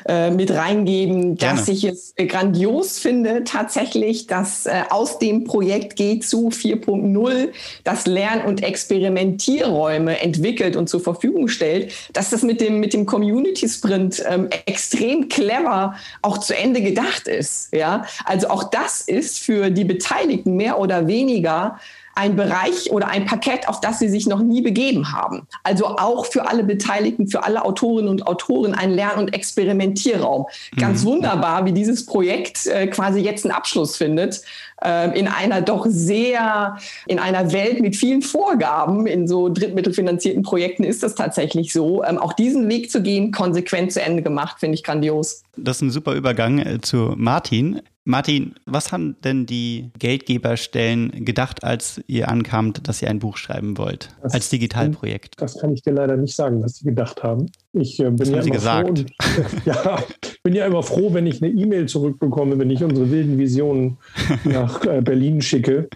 äh, 0.06 0.32
mit 0.32 0.52
reingeben, 0.52 1.38
gerne. 1.38 1.60
dass 1.60 1.70
ich 1.70 1.86
es 1.86 2.14
äh, 2.18 2.26
grandios 2.26 3.00
finde, 3.00 3.46
tatsächlich, 3.46 4.28
dass 4.28 4.66
äh, 4.66 4.84
aus 4.90 5.18
dem 5.18 5.46
Projekt 5.46 5.98
G2 5.98 6.54
4.0 6.54 7.48
das 7.86 8.06
Lern- 8.06 8.42
und 8.42 8.64
Experimentierräume 8.64 10.20
entwickelt 10.20 10.76
und 10.76 10.90
zur 10.90 11.00
Verfügung 11.00 11.48
stellt, 11.48 11.94
dass 12.12 12.32
das 12.32 12.44
mit 12.44 12.60
dem, 12.60 12.82
mit 12.82 12.92
dem 12.94 13.06
Community 13.06 13.70
Sprint 13.70 14.22
ähm, 14.28 14.50
extrem 14.66 15.30
clever 15.30 15.96
auch 16.22 16.38
zu 16.38 16.54
Ende 16.54 16.82
gedacht 16.82 17.30
ist. 17.30 17.74
Ja? 17.74 18.06
Also 18.26 18.50
auch 18.50 18.66
das 18.66 19.00
ist 19.00 19.37
für 19.38 19.70
die 19.70 19.86
Beteiligten 19.86 20.56
mehr 20.56 20.80
oder 20.80 21.08
weniger 21.08 21.80
ein 22.18 22.36
Bereich 22.36 22.92
oder 22.92 23.08
ein 23.10 23.26
Parkett, 23.26 23.70
auf 23.70 23.80
das 23.80 24.00
sie 24.00 24.10
sich 24.10 24.26
noch 24.26 24.42
nie 24.42 24.62
begeben 24.62 25.12
haben. 25.14 25.48
Also 25.64 25.86
auch 25.86 26.26
für 26.26 26.50
alle 26.50 26.64
Beteiligten, 26.64 27.28
für 27.28 27.44
alle 27.44 27.64
Autorinnen 27.64 28.10
und 28.10 28.26
Autoren 28.26 28.74
ein 28.74 28.92
Lern- 28.92 29.20
und 29.20 29.36
Experimentierraum. 29.36 30.48
Ganz 30.78 31.04
mhm. 31.04 31.10
wunderbar, 31.10 31.66
wie 31.66 31.74
dieses 31.74 32.06
Projekt 32.08 32.66
äh, 32.66 32.88
quasi 32.88 33.20
jetzt 33.20 33.46
einen 33.46 33.54
Abschluss 33.54 33.98
findet. 33.98 34.42
Äh, 34.84 35.18
in 35.18 35.28
einer 35.28 35.62
doch 35.62 35.86
sehr, 35.88 36.78
in 37.06 37.20
einer 37.20 37.52
Welt 37.52 37.82
mit 37.82 37.96
vielen 37.96 38.24
Vorgaben, 38.24 39.06
in 39.06 39.28
so 39.28 39.50
drittmittelfinanzierten 39.50 40.42
Projekten 40.42 40.84
ist 40.84 41.04
das 41.04 41.14
tatsächlich 41.14 41.72
so. 41.72 42.04
Ähm, 42.04 42.18
auch 42.18 42.34
diesen 42.34 42.68
Weg 42.68 42.90
zu 42.90 43.04
gehen, 43.04 43.32
konsequent 43.32 43.94
zu 43.94 44.02
Ende 44.02 44.24
gemacht, 44.24 44.58
finde 44.60 44.74
ich 44.74 44.84
grandios. 44.84 45.44
Das 45.56 45.78
ist 45.78 45.82
ein 45.84 45.92
super 45.92 46.14
Übergang 46.14 46.58
äh, 46.60 46.82
zu 46.82 47.14
Martin. 47.16 47.82
Martin, 48.08 48.56
was 48.66 48.94
haben 48.94 49.18
denn 49.26 49.46
die 49.46 49.92
Geldgeberstellen 50.00 51.26
gedacht, 51.26 51.66
als 51.66 52.02
ihr 52.08 52.30
ankamt, 52.30 52.88
dass 52.88 53.02
ihr 53.02 53.10
ein 53.10 53.20
Buch 53.20 53.36
schreiben 53.36 53.78
wollt, 53.78 54.16
das 54.22 54.34
als 54.34 54.48
Digitalprojekt? 54.48 55.34
Das 55.42 55.60
kann 55.60 55.74
ich 55.74 55.82
dir 55.82 55.92
leider 55.92 56.16
nicht 56.16 56.34
sagen, 56.34 56.64
was 56.64 56.76
sie 56.76 56.86
gedacht 56.86 57.22
haben. 57.22 57.48
Ich 57.80 58.00
äh, 58.00 58.10
bin 58.10 58.32
ja 58.32 58.42
froh. 58.42 58.88
Und, 58.88 59.06
ja, 59.66 60.00
bin 60.44 60.56
ja 60.56 60.66
immer 60.66 60.84
froh, 60.84 61.14
wenn 61.14 61.28
ich 61.28 61.42
eine 61.42 61.52
E-Mail 61.52 61.88
zurückbekomme, 61.88 62.58
wenn 62.58 62.70
ich 62.70 62.84
unsere 62.84 63.10
wilden 63.12 63.38
Visionen 63.38 63.98
nach 64.44 64.84
äh, 64.86 65.02
Berlin 65.02 65.42
schicke. 65.42 65.90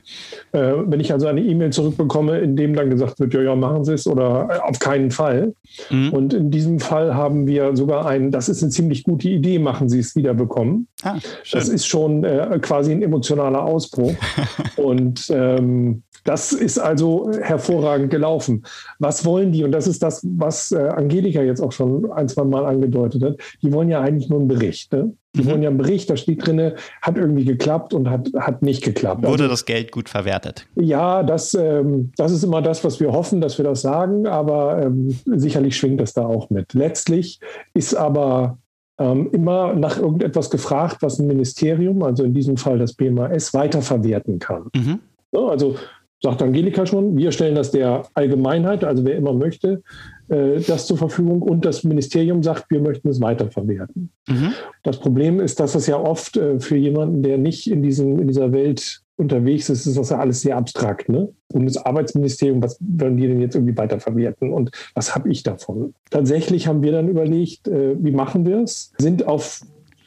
Äh, 0.51 0.73
wenn 0.85 0.99
ich 0.99 1.11
also 1.11 1.27
eine 1.27 1.41
E-Mail 1.41 1.71
zurückbekomme, 1.71 2.39
in 2.39 2.55
dem 2.55 2.75
dann 2.75 2.89
gesagt 2.89 3.19
wird, 3.19 3.33
ja, 3.33 3.41
ja, 3.41 3.55
machen 3.55 3.85
Sie 3.85 3.93
es 3.93 4.07
oder 4.07 4.49
äh, 4.49 4.57
auf 4.69 4.79
keinen 4.79 5.11
Fall. 5.11 5.53
Mhm. 5.89 6.13
Und 6.13 6.33
in 6.33 6.51
diesem 6.51 6.79
Fall 6.79 7.15
haben 7.15 7.47
wir 7.47 7.75
sogar 7.75 8.05
einen, 8.05 8.31
das 8.31 8.49
ist 8.49 8.61
eine 8.61 8.71
ziemlich 8.71 9.03
gute 9.03 9.29
Idee, 9.29 9.59
machen 9.59 9.89
Sie 9.89 9.99
es 9.99 10.15
wieder 10.15 10.33
bekommen. 10.33 10.87
Ah, 11.03 11.17
das 11.51 11.69
ist 11.69 11.87
schon 11.87 12.23
äh, 12.23 12.59
quasi 12.61 12.91
ein 12.91 13.01
emotionaler 13.01 13.63
Ausbruch. 13.63 14.13
Und 14.75 15.29
ähm, 15.29 16.03
das 16.23 16.53
ist 16.53 16.77
also 16.77 17.31
hervorragend 17.41 18.11
gelaufen. 18.11 18.63
Was 18.99 19.25
wollen 19.25 19.51
die? 19.51 19.63
Und 19.63 19.71
das 19.71 19.87
ist 19.87 20.03
das, 20.03 20.21
was 20.23 20.71
äh, 20.71 20.77
Angelika 20.77 21.41
jetzt 21.41 21.61
auch 21.61 21.70
schon 21.71 22.11
ein, 22.11 22.27
zwei 22.27 22.43
Mal 22.43 22.65
angedeutet 22.65 23.23
hat. 23.23 23.37
Die 23.61 23.71
wollen 23.71 23.89
ja 23.89 24.01
eigentlich 24.01 24.29
nur 24.29 24.39
einen 24.39 24.47
Bericht. 24.47 24.91
Ne? 24.93 25.13
Die 25.35 25.43
mhm. 25.43 25.45
wollen 25.47 25.63
ja 25.63 25.69
einen 25.69 25.77
Bericht, 25.77 26.09
da 26.09 26.17
steht 26.17 26.45
drin, 26.45 26.73
hat 27.01 27.17
irgendwie 27.17 27.45
geklappt 27.45 27.93
und 27.93 28.09
hat, 28.09 28.29
hat 28.37 28.61
nicht 28.61 28.83
geklappt. 28.83 29.23
Wurde 29.23 29.43
also, 29.43 29.47
das 29.47 29.65
Geld 29.65 29.91
gut 29.91 30.09
verwertet? 30.09 30.67
Ja, 30.75 31.23
das, 31.23 31.53
ähm, 31.53 32.11
das 32.17 32.31
ist 32.31 32.43
immer 32.43 32.61
das, 32.61 32.83
was 32.83 32.99
wir 32.99 33.11
hoffen, 33.11 33.41
dass 33.41 33.57
wir 33.57 33.65
das 33.65 33.81
sagen, 33.81 34.27
aber 34.27 34.81
ähm, 34.81 35.17
sicherlich 35.25 35.77
schwingt 35.77 36.01
das 36.01 36.13
da 36.13 36.25
auch 36.25 36.49
mit. 36.49 36.73
Letztlich 36.73 37.39
ist 37.73 37.95
aber 37.95 38.57
ähm, 38.99 39.29
immer 39.31 39.73
nach 39.73 39.97
irgendetwas 39.97 40.49
gefragt, 40.49 40.97
was 41.01 41.19
ein 41.19 41.27
Ministerium, 41.27 42.03
also 42.03 42.23
in 42.23 42.33
diesem 42.33 42.57
Fall 42.57 42.77
das 42.77 42.93
BMAS, 42.93 43.53
weiterverwerten 43.53 44.39
kann. 44.39 44.69
Mhm. 44.75 44.99
Ja, 45.31 45.47
also 45.47 45.75
sagt 46.21 46.41
Angelika 46.41 46.85
schon, 46.85 47.17
wir 47.17 47.31
stellen 47.31 47.55
das 47.55 47.71
der 47.71 48.03
Allgemeinheit, 48.13 48.83
also 48.83 49.03
wer 49.05 49.15
immer 49.15 49.33
möchte, 49.33 49.81
äh, 50.29 50.59
das 50.59 50.85
zur 50.87 50.97
Verfügung 50.97 51.41
und 51.41 51.65
das 51.65 51.83
Ministerium 51.83 52.43
sagt, 52.43 52.69
wir 52.69 52.79
möchten 52.79 53.09
es 53.09 53.19
weiterverwerten. 53.21 54.11
Mhm. 54.27 54.53
Das 54.83 54.99
Problem 54.99 55.39
ist, 55.39 55.59
dass 55.59 55.73
das 55.73 55.87
ja 55.87 55.99
oft 55.99 56.37
äh, 56.37 56.59
für 56.59 56.77
jemanden, 56.77 57.23
der 57.23 57.37
nicht 57.37 57.69
in, 57.69 57.81
diesem, 57.81 58.19
in 58.19 58.27
dieser 58.27 58.51
Welt 58.51 59.01
unterwegs 59.17 59.69
ist, 59.69 59.85
ist 59.85 59.97
das 59.97 60.09
ja 60.09 60.19
alles 60.19 60.41
sehr 60.41 60.57
abstrakt. 60.57 61.09
Ne? 61.09 61.29
Und 61.53 61.65
das 61.65 61.77
Arbeitsministerium, 61.77 62.61
was 62.61 62.77
wollen 62.79 63.17
die 63.17 63.27
denn 63.27 63.41
jetzt 63.41 63.55
irgendwie 63.55 63.77
weiterverwerten 63.77 64.51
und 64.51 64.71
was 64.95 65.15
habe 65.15 65.29
ich 65.29 65.43
davon? 65.43 65.93
Tatsächlich 66.09 66.67
haben 66.67 66.81
wir 66.81 66.91
dann 66.91 67.07
überlegt, 67.07 67.67
äh, 67.67 67.95
wie 67.99 68.11
machen 68.11 68.45
wir 68.45 68.59
es? 68.59 68.93
Sind 68.97 69.27
auf 69.27 69.61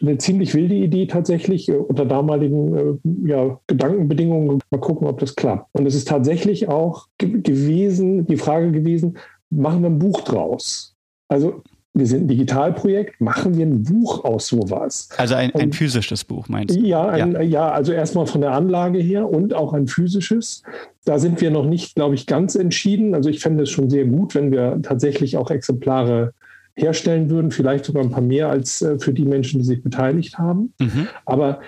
eine 0.07 0.19
ziemlich 0.19 0.55
wilde 0.55 0.75
Idee 0.75 1.07
tatsächlich 1.07 1.69
äh, 1.69 1.77
unter 1.77 2.05
damaligen 2.05 2.77
äh, 2.77 3.29
ja, 3.29 3.59
Gedankenbedingungen. 3.67 4.61
Mal 4.71 4.79
gucken, 4.79 5.07
ob 5.07 5.19
das 5.21 5.37
klappt. 5.37 5.69
Und 5.73 5.87
es 5.87 5.95
ist 5.95 6.09
tatsächlich 6.09 6.69
auch 6.69 7.07
ge 7.19 7.41
gewesen, 7.41 8.27
die 8.27 8.37
Frage 8.37 8.71
gewesen, 8.73 9.19
machen 9.51 9.83
wir 9.83 9.91
ein 9.91 9.99
Buch 9.99 10.21
draus? 10.23 10.95
Also 11.29 11.63
wir 11.97 12.07
sind 12.07 12.25
ein 12.25 12.29
Digitalprojekt, 12.29 13.21
machen 13.21 13.57
wir 13.57 13.65
ein 13.65 13.85
Buch 13.85 14.25
aus 14.25 14.49
sowas. 14.49 15.09
Also 15.17 15.37
ein, 15.37 15.55
ein 15.55 15.73
physisches 15.73 16.25
Buch, 16.25 16.49
meinst 16.49 16.75
du? 16.75 16.81
Ja, 16.81 17.07
ein, 17.07 17.33
ja. 17.33 17.41
ja, 17.41 17.71
also 17.71 17.93
erstmal 17.93 18.27
von 18.27 18.41
der 18.41 18.51
Anlage 18.51 18.99
her 18.99 19.31
und 19.31 19.55
auch 19.55 19.73
ein 19.73 19.87
physisches. 19.87 20.65
Da 21.05 21.21
sind 21.21 21.41
wir 21.41 21.53
noch 21.53 21.67
nicht, 21.67 21.95
glaube 21.95 22.17
ich, 22.17 22.27
ganz 22.27 22.57
entschieden. 22.57 23.15
Also 23.15 23.31
ich 23.31 23.39
fände 23.39 23.63
es 23.63 23.71
schon 23.71 23.91
sehr 23.91 24.07
gut, 24.07 24.35
wenn 24.35 24.51
wir 24.51 24.81
tatsächlich 24.83 25.37
auch 25.37 25.53
Exemplare 25.53 26.35
herstellen 26.77 27.31
würden, 27.31 27.51
vielleicht 27.51 27.85
sogar 27.85 28.03
ein 28.03 28.11
paar 28.11 28.23
mehr 28.23 28.49
als 28.49 28.83
äh, 28.83 28.99
für 28.99 29.13
die 29.13 29.25
Menschen, 29.25 29.61
die 29.61 29.67
sich 29.67 29.83
beteiligt 29.83 30.39
haben. 30.39 30.73
Mhm. 30.81 31.09
Aber 31.25 31.61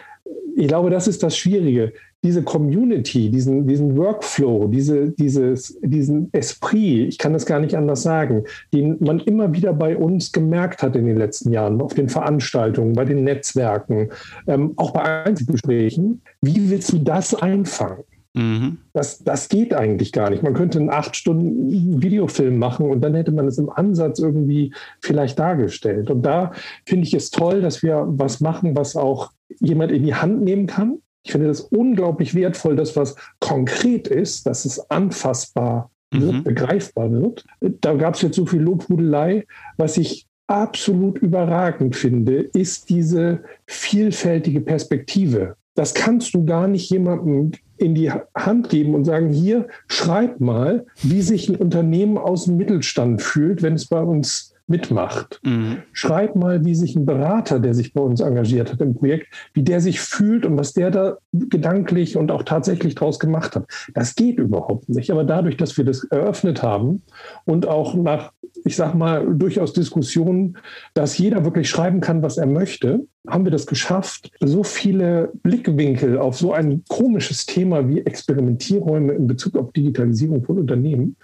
ich 0.56 0.68
glaube, 0.68 0.90
das 0.90 1.06
ist 1.06 1.22
das 1.22 1.36
Schwierige. 1.36 1.92
diese 2.24 2.42
Community, 2.42 3.30
diesen, 3.30 3.68
diesen 3.68 3.96
Workflow, 3.96 4.66
diese, 4.66 5.10
dieses, 5.10 5.78
diesen 5.80 6.32
Esprit, 6.32 7.08
ich 7.08 7.18
kann 7.18 7.34
das 7.34 7.46
gar 7.46 7.60
nicht 7.60 7.76
anders 7.76 8.02
sagen, 8.02 8.44
den 8.72 8.96
man 9.00 9.20
immer 9.20 9.52
wieder 9.52 9.72
bei 9.72 9.96
uns 9.96 10.32
gemerkt 10.32 10.82
hat 10.82 10.96
in 10.96 11.06
den 11.06 11.16
letzten 11.16 11.52
Jahren, 11.52 11.80
auf 11.80 11.94
den 11.94 12.08
Veranstaltungen, 12.08 12.94
bei 12.94 13.04
den 13.04 13.22
Netzwerken, 13.22 14.08
ähm, 14.48 14.72
auch 14.76 14.90
bei 14.92 15.24
Einzelgesprächen, 15.24 16.22
wie 16.42 16.68
willst 16.68 16.92
du 16.92 16.98
das 16.98 17.34
einfangen? 17.34 18.02
Mhm. 18.36 18.78
Das, 18.92 19.24
das 19.24 19.48
geht 19.48 19.72
eigentlich 19.72 20.12
gar 20.12 20.28
nicht. 20.28 20.42
Man 20.42 20.52
könnte 20.52 20.78
einen 20.78 20.90
acht 20.90 21.16
Stunden 21.16 22.02
Videofilm 22.02 22.58
machen 22.58 22.90
und 22.90 23.00
dann 23.00 23.14
hätte 23.14 23.32
man 23.32 23.46
es 23.46 23.56
im 23.56 23.70
Ansatz 23.70 24.18
irgendwie 24.18 24.74
vielleicht 25.00 25.38
dargestellt. 25.38 26.10
Und 26.10 26.22
da 26.22 26.52
finde 26.84 27.06
ich 27.06 27.14
es 27.14 27.30
toll, 27.30 27.62
dass 27.62 27.82
wir 27.82 28.04
was 28.06 28.40
machen, 28.40 28.76
was 28.76 28.94
auch 28.94 29.32
jemand 29.58 29.90
in 29.90 30.04
die 30.04 30.14
Hand 30.14 30.42
nehmen 30.42 30.66
kann. 30.66 30.98
Ich 31.24 31.32
finde 31.32 31.48
das 31.48 31.62
unglaublich 31.62 32.34
wertvoll, 32.34 32.76
dass 32.76 32.94
was 32.94 33.16
konkret 33.40 34.06
ist, 34.06 34.46
dass 34.46 34.66
es 34.66 34.90
anfassbar 34.90 35.90
wird, 36.12 36.32
mhm. 36.34 36.44
begreifbar 36.44 37.10
wird. 37.10 37.44
Da 37.60 37.94
gab 37.94 38.14
es 38.14 38.22
jetzt 38.22 38.36
so 38.36 38.44
viel 38.44 38.60
Lobhudelei. 38.60 39.46
Was 39.78 39.96
ich 39.96 40.26
absolut 40.46 41.18
überragend 41.18 41.96
finde, 41.96 42.42
ist 42.42 42.90
diese 42.90 43.40
vielfältige 43.66 44.60
Perspektive. 44.60 45.56
Das 45.74 45.94
kannst 45.94 46.34
du 46.34 46.44
gar 46.44 46.68
nicht 46.68 46.90
jemandem 46.90 47.52
in 47.78 47.94
die 47.94 48.10
Hand 48.10 48.68
geben 48.70 48.94
und 48.94 49.04
sagen, 49.04 49.30
hier, 49.30 49.68
schreib 49.88 50.40
mal, 50.40 50.86
wie 51.02 51.22
sich 51.22 51.48
ein 51.48 51.56
Unternehmen 51.56 52.18
aus 52.18 52.46
dem 52.46 52.56
Mittelstand 52.56 53.22
fühlt, 53.22 53.62
wenn 53.62 53.74
es 53.74 53.86
bei 53.86 54.00
uns 54.00 54.55
mitmacht. 54.68 55.40
Mhm. 55.44 55.78
Schreib 55.92 56.34
mal, 56.34 56.64
wie 56.64 56.74
sich 56.74 56.96
ein 56.96 57.06
Berater, 57.06 57.60
der 57.60 57.74
sich 57.74 57.92
bei 57.92 58.00
uns 58.00 58.20
engagiert 58.20 58.72
hat 58.72 58.80
im 58.80 58.94
Projekt, 58.94 59.28
wie 59.54 59.62
der 59.62 59.80
sich 59.80 60.00
fühlt 60.00 60.44
und 60.44 60.58
was 60.58 60.72
der 60.72 60.90
da 60.90 61.18
gedanklich 61.32 62.16
und 62.16 62.30
auch 62.30 62.42
tatsächlich 62.42 62.94
draus 62.94 63.18
gemacht 63.18 63.54
hat. 63.54 63.66
Das 63.94 64.14
geht 64.16 64.38
überhaupt 64.38 64.88
nicht. 64.88 65.10
Aber 65.10 65.24
dadurch, 65.24 65.56
dass 65.56 65.76
wir 65.76 65.84
das 65.84 66.04
eröffnet 66.04 66.62
haben 66.62 67.02
und 67.44 67.66
auch 67.66 67.94
nach, 67.94 68.32
ich 68.64 68.74
sag 68.74 68.94
mal, 68.94 69.26
durchaus 69.34 69.72
Diskussionen, 69.72 70.58
dass 70.94 71.16
jeder 71.16 71.44
wirklich 71.44 71.70
schreiben 71.70 72.00
kann, 72.00 72.22
was 72.22 72.36
er 72.36 72.46
möchte, 72.46 73.06
haben 73.28 73.44
wir 73.44 73.52
das 73.52 73.66
geschafft, 73.66 74.32
so 74.40 74.64
viele 74.64 75.30
Blickwinkel 75.42 76.18
auf 76.18 76.36
so 76.36 76.52
ein 76.52 76.82
komisches 76.88 77.46
Thema 77.46 77.88
wie 77.88 78.00
Experimentierräume 78.00 79.12
in 79.12 79.26
Bezug 79.26 79.56
auf 79.56 79.72
Digitalisierung 79.72 80.44
von 80.44 80.58
Unternehmen 80.58 81.16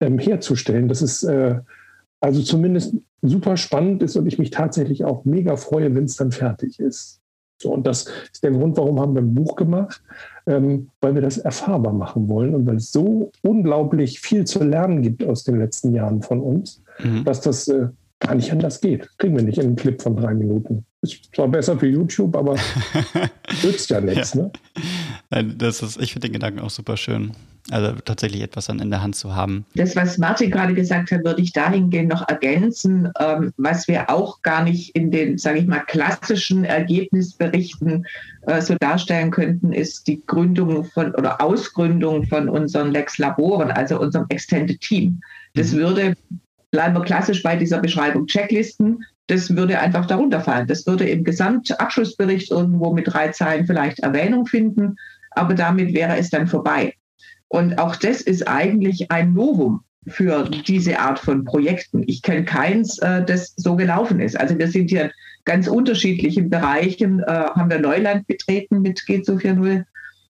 ähm, 0.00 0.18
herzustellen. 0.18 0.88
Das 0.88 1.02
ist 1.02 1.24
äh, 1.24 1.56
also 2.24 2.40
zumindest 2.40 2.96
super 3.20 3.58
spannend 3.58 4.02
ist 4.02 4.16
und 4.16 4.26
ich 4.26 4.38
mich 4.38 4.50
tatsächlich 4.50 5.04
auch 5.04 5.26
mega 5.26 5.56
freue, 5.56 5.94
wenn 5.94 6.04
es 6.04 6.16
dann 6.16 6.32
fertig 6.32 6.80
ist. 6.80 7.20
So, 7.60 7.70
und 7.70 7.86
das 7.86 8.06
ist 8.32 8.42
der 8.42 8.50
Grund, 8.52 8.78
warum 8.78 8.98
haben 8.98 9.14
wir 9.14 9.20
ein 9.20 9.34
Buch 9.34 9.56
gemacht, 9.56 10.02
ähm, 10.46 10.88
weil 11.02 11.14
wir 11.14 11.20
das 11.20 11.36
erfahrbar 11.36 11.92
machen 11.92 12.26
wollen 12.30 12.54
und 12.54 12.66
weil 12.66 12.76
es 12.76 12.92
so 12.92 13.30
unglaublich 13.42 14.20
viel 14.20 14.44
zu 14.44 14.64
lernen 14.64 15.02
gibt 15.02 15.22
aus 15.22 15.44
den 15.44 15.58
letzten 15.58 15.94
Jahren 15.94 16.22
von 16.22 16.40
uns, 16.40 16.82
mhm. 16.98 17.24
dass 17.24 17.42
das 17.42 17.68
äh, 17.68 17.88
gar 18.20 18.34
nicht 18.34 18.50
anders 18.50 18.80
geht. 18.80 19.06
Kriegen 19.18 19.36
wir 19.36 19.44
nicht 19.44 19.58
in 19.58 19.66
einem 19.66 19.76
Clip 19.76 20.00
von 20.00 20.16
drei 20.16 20.32
Minuten. 20.32 20.86
Ist 21.02 21.28
zwar 21.34 21.48
besser 21.48 21.78
für 21.78 21.88
YouTube, 21.88 22.34
aber 22.36 22.56
nützt 23.62 23.90
ja 23.90 24.00
nichts. 24.00 24.32
Ja. 24.32 24.48
Ne? 25.42 25.54
Das 25.58 25.82
ist, 25.82 26.00
ich 26.00 26.14
finde 26.14 26.28
den 26.28 26.32
Gedanken 26.32 26.60
auch 26.60 26.70
super 26.70 26.96
schön. 26.96 27.32
Also 27.70 27.92
tatsächlich 28.04 28.42
etwas 28.42 28.66
dann 28.66 28.78
in 28.78 28.90
der 28.90 29.02
Hand 29.02 29.16
zu 29.16 29.34
haben. 29.34 29.64
Das, 29.74 29.96
was 29.96 30.18
Martin 30.18 30.50
gerade 30.50 30.74
gesagt 30.74 31.10
hat, 31.10 31.24
würde 31.24 31.40
ich 31.40 31.52
dahingehend 31.52 32.10
noch 32.10 32.28
ergänzen, 32.28 33.10
ähm, 33.18 33.54
was 33.56 33.88
wir 33.88 34.10
auch 34.10 34.42
gar 34.42 34.62
nicht 34.62 34.94
in 34.94 35.10
den, 35.10 35.38
sage 35.38 35.60
ich 35.60 35.66
mal, 35.66 35.80
klassischen 35.80 36.64
Ergebnisberichten 36.64 38.06
äh, 38.42 38.60
so 38.60 38.76
darstellen 38.80 39.30
könnten, 39.30 39.72
ist 39.72 40.06
die 40.06 40.22
Gründung 40.26 40.84
von 40.84 41.14
oder 41.14 41.40
Ausgründung 41.40 42.26
von 42.26 42.50
unseren 42.50 42.90
Lex 42.90 43.16
Laboren, 43.16 43.70
also 43.70 43.98
unserem 43.98 44.26
Extended 44.28 44.78
Team. 44.80 45.22
Das 45.54 45.72
mhm. 45.72 45.76
würde 45.78 46.16
bleiben 46.70 46.94
wir 46.94 47.04
klassisch 47.04 47.42
bei 47.42 47.56
dieser 47.56 47.78
Beschreibung 47.78 48.26
Checklisten. 48.26 49.04
Das 49.28 49.56
würde 49.56 49.78
einfach 49.78 50.06
darunter 50.06 50.40
fallen. 50.40 50.66
Das 50.66 50.86
würde 50.86 51.08
im 51.08 51.24
Gesamtabschlussbericht 51.24 52.50
irgendwo 52.50 52.92
mit 52.92 53.06
drei 53.06 53.28
Zeilen 53.28 53.64
vielleicht 53.64 54.00
Erwähnung 54.00 54.44
finden, 54.44 54.96
aber 55.30 55.54
damit 55.54 55.94
wäre 55.94 56.18
es 56.18 56.30
dann 56.30 56.46
vorbei. 56.46 56.94
Und 57.48 57.78
auch 57.78 57.96
das 57.96 58.20
ist 58.20 58.48
eigentlich 58.48 59.10
ein 59.10 59.32
Novum 59.32 59.84
für 60.06 60.44
diese 60.44 60.98
Art 60.98 61.18
von 61.18 61.44
Projekten. 61.44 62.04
Ich 62.06 62.22
kenne 62.22 62.44
keins, 62.44 62.98
äh, 62.98 63.24
das 63.24 63.54
so 63.56 63.76
gelaufen 63.76 64.20
ist. 64.20 64.38
Also 64.38 64.58
wir 64.58 64.68
sind 64.68 64.90
hier 64.90 65.10
ganz 65.44 65.68
unterschiedlichen 65.68 66.50
Bereichen, 66.50 67.20
äh, 67.20 67.26
haben 67.26 67.70
wir 67.70 67.78
Neuland 67.78 68.26
betreten 68.26 68.82
mit 68.82 69.00
G240 69.00 69.84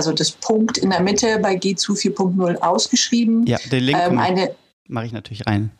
also 0.00 0.12
das 0.12 0.30
Punkt 0.30 0.78
in 0.78 0.88
der 0.88 1.00
Mitte 1.00 1.38
bei 1.40 1.56
G2 1.56 2.14
4.0 2.14 2.56
ausgeschrieben. 2.56 3.46
Ja, 3.46 3.58
den 3.70 3.84
Link 3.84 3.98
ähm, 4.00 4.48
mache 4.88 5.06
ich 5.06 5.12
natürlich 5.12 5.46
rein. 5.46 5.70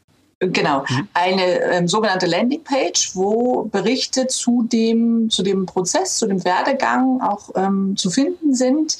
Genau, 0.41 0.85
mhm. 0.89 1.09
eine 1.15 1.61
ähm, 1.71 1.89
sogenannte 1.89 2.27
Landingpage, 2.27 3.15
wo 3.15 3.65
Berichte 3.65 4.27
zu 4.27 4.63
dem, 4.63 5.29
zu 5.31 5.43
dem 5.43 5.67
Prozess, 5.67 6.17
zu 6.17 6.27
dem 6.27 6.45
Werdegang 6.45 7.21
auch 7.21 7.51
ähm, 7.57 7.95
zu 7.97 8.11
finden 8.11 8.55
sind. 8.55 8.97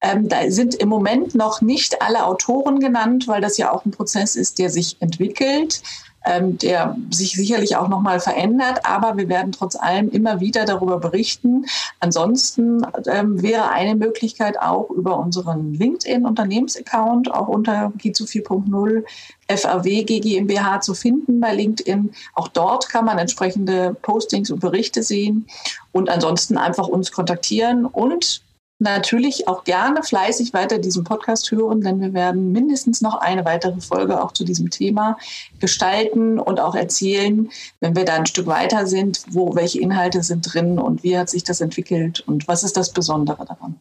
Ähm, 0.00 0.28
da 0.28 0.50
sind 0.50 0.74
im 0.74 0.88
Moment 0.88 1.34
noch 1.34 1.60
nicht 1.60 2.00
alle 2.02 2.26
Autoren 2.26 2.78
genannt, 2.78 3.26
weil 3.26 3.40
das 3.40 3.58
ja 3.58 3.72
auch 3.72 3.84
ein 3.84 3.90
Prozess 3.90 4.36
ist, 4.36 4.58
der 4.58 4.70
sich 4.70 4.96
entwickelt 5.00 5.82
ähm, 6.24 6.58
der 6.58 6.96
sich 7.10 7.32
sicherlich 7.32 7.76
auch 7.76 7.88
nochmal 7.88 8.20
verändert, 8.20 8.80
aber 8.84 9.16
wir 9.16 9.28
werden 9.28 9.52
trotz 9.52 9.76
allem 9.76 10.10
immer 10.10 10.40
wieder 10.40 10.64
darüber 10.64 10.98
berichten. 10.98 11.66
Ansonsten 12.00 12.86
ähm, 13.06 13.42
wäre 13.42 13.70
eine 13.70 13.94
Möglichkeit 13.94 14.60
auch 14.60 14.90
über 14.90 15.18
unseren 15.18 15.74
LinkedIn-Unternehmensaccount, 15.74 17.32
auch 17.32 17.48
unter 17.48 17.92
G2 17.98 18.44
4.0 18.44 19.04
FAW 19.48 20.04
GmbH 20.04 20.80
zu 20.80 20.94
finden 20.94 21.40
bei 21.40 21.54
LinkedIn. 21.54 22.12
Auch 22.34 22.48
dort 22.48 22.88
kann 22.88 23.04
man 23.04 23.18
entsprechende 23.18 23.94
Postings 24.02 24.50
und 24.50 24.60
Berichte 24.60 25.02
sehen 25.02 25.46
und 25.92 26.08
ansonsten 26.08 26.56
einfach 26.56 26.88
uns 26.88 27.12
kontaktieren 27.12 27.86
und 27.86 28.42
natürlich 28.84 29.48
auch 29.48 29.64
gerne 29.64 30.02
fleißig 30.02 30.52
weiter 30.54 30.78
diesen 30.78 31.02
Podcast 31.02 31.50
hören, 31.50 31.80
denn 31.80 32.00
wir 32.00 32.14
werden 32.14 32.52
mindestens 32.52 33.00
noch 33.00 33.16
eine 33.16 33.44
weitere 33.44 33.80
Folge 33.80 34.22
auch 34.22 34.32
zu 34.32 34.44
diesem 34.44 34.70
Thema 34.70 35.18
gestalten 35.58 36.38
und 36.38 36.60
auch 36.60 36.76
erzählen, 36.76 37.50
wenn 37.80 37.96
wir 37.96 38.04
da 38.04 38.14
ein 38.14 38.26
Stück 38.26 38.46
weiter 38.46 38.86
sind, 38.86 39.24
wo 39.30 39.56
welche 39.56 39.80
Inhalte 39.80 40.22
sind 40.22 40.42
drin 40.54 40.78
und 40.78 41.02
wie 41.02 41.18
hat 41.18 41.28
sich 41.28 41.42
das 41.42 41.60
entwickelt 41.60 42.20
und 42.20 42.46
was 42.46 42.62
ist 42.62 42.76
das 42.76 42.92
Besondere 42.92 43.44
daran. 43.44 43.80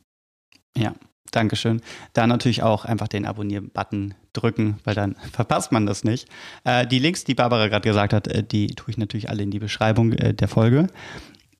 Ja, 0.75 0.93
Dankeschön. 1.33 1.81
Da 2.13 2.27
natürlich 2.27 2.61
auch 2.61 2.85
einfach 2.85 3.07
den 3.07 3.25
Abonnier-Button 3.25 4.13
drücken, 4.33 4.79
weil 4.83 4.93
dann 4.93 5.15
verpasst 5.31 5.71
man 5.71 5.85
das 5.85 6.03
nicht. 6.03 6.27
Äh, 6.63 6.85
die 6.87 6.99
Links, 6.99 7.23
die 7.23 7.33
Barbara 7.33 7.67
gerade 7.67 7.87
gesagt 7.87 8.13
hat, 8.13 8.27
äh, 8.27 8.43
die 8.43 8.67
tue 8.67 8.91
ich 8.91 8.97
natürlich 8.97 9.29
alle 9.29 9.43
in 9.43 9.51
die 9.51 9.59
Beschreibung 9.59 10.13
äh, 10.13 10.33
der 10.33 10.47
Folge. 10.47 10.87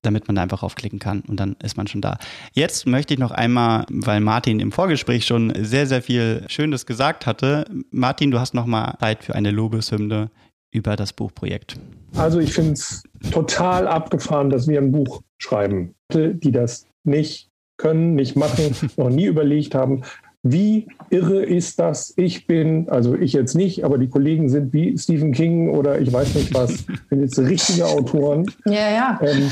Damit 0.03 0.27
man 0.27 0.35
da 0.35 0.43
einfach 0.43 0.63
aufklicken 0.63 0.99
kann 0.99 1.21
und 1.27 1.39
dann 1.39 1.55
ist 1.63 1.77
man 1.77 1.87
schon 1.87 2.01
da. 2.01 2.17
Jetzt 2.53 2.85
möchte 2.85 3.13
ich 3.13 3.19
noch 3.19 3.31
einmal, 3.31 3.85
weil 3.89 4.19
Martin 4.19 4.59
im 4.59 4.71
Vorgespräch 4.71 5.25
schon 5.25 5.53
sehr, 5.59 5.87
sehr 5.87 6.01
viel 6.01 6.45
Schönes 6.47 6.85
gesagt 6.85 7.25
hatte. 7.25 7.65
Martin, 7.91 8.31
du 8.31 8.39
hast 8.39 8.53
noch 8.53 8.65
mal 8.65 8.95
Zeit 8.99 9.23
für 9.23 9.35
eine 9.35 9.51
Lobeshymne 9.51 10.29
über 10.71 10.95
das 10.95 11.13
Buchprojekt. 11.13 11.79
Also 12.15 12.39
ich 12.39 12.53
finde 12.53 12.73
es 12.73 13.03
total 13.31 13.87
abgefahren, 13.87 14.49
dass 14.49 14.67
wir 14.67 14.79
ein 14.79 14.91
Buch 14.91 15.21
schreiben, 15.37 15.95
die 16.11 16.51
das 16.51 16.85
nicht 17.03 17.49
können, 17.77 18.15
nicht 18.15 18.35
machen, 18.35 18.75
noch 18.97 19.09
nie 19.09 19.25
überlegt 19.25 19.75
haben. 19.75 20.03
Wie 20.45 20.88
irre 21.10 21.41
ist 21.41 21.79
das? 21.79 22.13
Ich 22.17 22.47
bin, 22.47 22.89
also 22.89 23.15
ich 23.15 23.32
jetzt 23.32 23.56
nicht, 23.56 23.86
aber 23.86 23.97
die 23.97 24.10
Kollegen 24.10 24.49
sind 24.49 24.73
wie 24.73 24.97
Stephen 24.97 25.32
King 25.32 25.69
oder 25.69 26.01
ich 26.01 26.12
weiß 26.12 26.36
nicht 26.36 26.53
was, 26.53 26.84
sind 27.10 27.21
jetzt 27.21 27.39
richtige 27.39 27.86
Autoren. 27.86 28.45
Ja, 28.65 28.91
ja. 28.91 29.19
Ähm, 29.21 29.49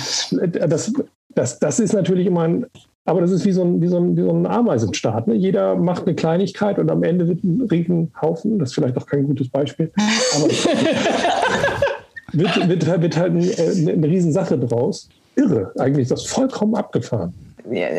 das, 0.70 0.92
das, 1.34 1.60
das 1.60 1.80
ist 1.80 1.94
natürlich 1.94 2.28
immer 2.28 2.42
ein, 2.42 2.66
aber 3.06 3.22
das 3.22 3.32
ist 3.32 3.46
wie 3.46 3.54
so 3.54 3.64
ein, 3.64 3.82
wie 3.82 3.88
so 3.88 4.00
ein, 4.00 4.18
wie 4.18 4.22
so 4.22 4.32
ein 4.32 4.46
Ameisenstaat. 4.46 5.28
Ne? 5.28 5.36
Jeder 5.36 5.76
macht 5.76 6.08
eine 6.08 6.16
Kleinigkeit 6.16 6.78
und 6.78 6.92
am 6.92 7.04
Ende 7.04 7.26
wird 7.26 7.42
ein 7.42 7.62
Riesenhaufen, 7.72 8.60
das 8.60 8.70
ist 8.70 8.76
vielleicht 8.76 8.98
auch 8.98 9.06
kein 9.06 9.24
gutes 9.24 9.48
Beispiel, 9.48 9.94
aber 10.36 10.50
wird, 12.34 12.68
wird, 12.68 13.02
wird 13.02 13.18
halt 13.18 13.32
eine, 13.32 13.46
äh, 13.46 13.94
eine 13.94 14.08
Riesensache 14.08 14.58
draus. 14.58 15.08
Irre, 15.38 15.72
eigentlich 15.80 16.10
das 16.10 16.26
vollkommen 16.26 16.76
abgefahren 16.76 17.34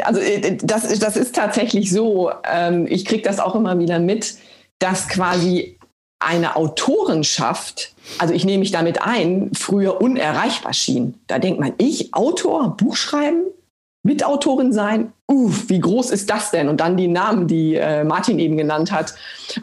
also 0.04 0.20
äh, 0.20 0.56
das, 0.62 0.98
das 0.98 1.16
ist 1.16 1.34
tatsächlich 1.34 1.90
so, 1.90 2.30
ähm, 2.44 2.86
ich 2.88 3.04
kriege 3.04 3.22
das 3.22 3.40
auch 3.40 3.54
immer 3.54 3.78
wieder 3.78 3.98
mit, 3.98 4.36
dass 4.78 5.08
quasi 5.08 5.78
eine 6.18 6.56
Autorenschaft, 6.56 7.94
also 8.18 8.32
ich 8.32 8.44
nehme 8.44 8.60
mich 8.60 8.70
damit 8.70 9.02
ein, 9.02 9.50
früher 9.54 10.00
unerreichbar 10.00 10.72
schien. 10.72 11.14
Da 11.26 11.38
denkt 11.38 11.60
man, 11.60 11.74
ich, 11.78 12.14
Autor, 12.14 12.76
Buch 12.76 12.96
schreiben, 12.96 13.44
Mitautorin 14.04 14.72
sein, 14.72 15.12
uff, 15.28 15.68
wie 15.68 15.78
groß 15.78 16.10
ist 16.10 16.28
das 16.28 16.50
denn? 16.50 16.68
Und 16.68 16.80
dann 16.80 16.96
die 16.96 17.06
Namen, 17.06 17.46
die 17.46 17.76
äh, 17.76 18.02
Martin 18.02 18.40
eben 18.40 18.56
genannt 18.56 18.90
hat. 18.90 19.14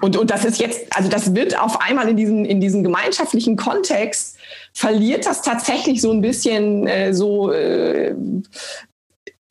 Und, 0.02 0.16
und 0.16 0.32
das 0.32 0.46
ist 0.46 0.60
jetzt, 0.60 0.96
also 0.96 1.10
das 1.10 1.36
wird 1.36 1.60
auf 1.60 1.82
einmal 1.82 2.08
in 2.08 2.16
diesem, 2.16 2.46
in 2.46 2.62
diesem 2.62 2.82
gemeinschaftlichen 2.82 3.58
Kontext, 3.58 4.38
verliert 4.74 5.26
das 5.26 5.42
tatsächlich 5.42 6.00
so 6.02 6.12
ein 6.12 6.22
bisschen 6.22 6.88
äh, 6.88 7.14
so 7.14 7.52
äh, 7.52 8.16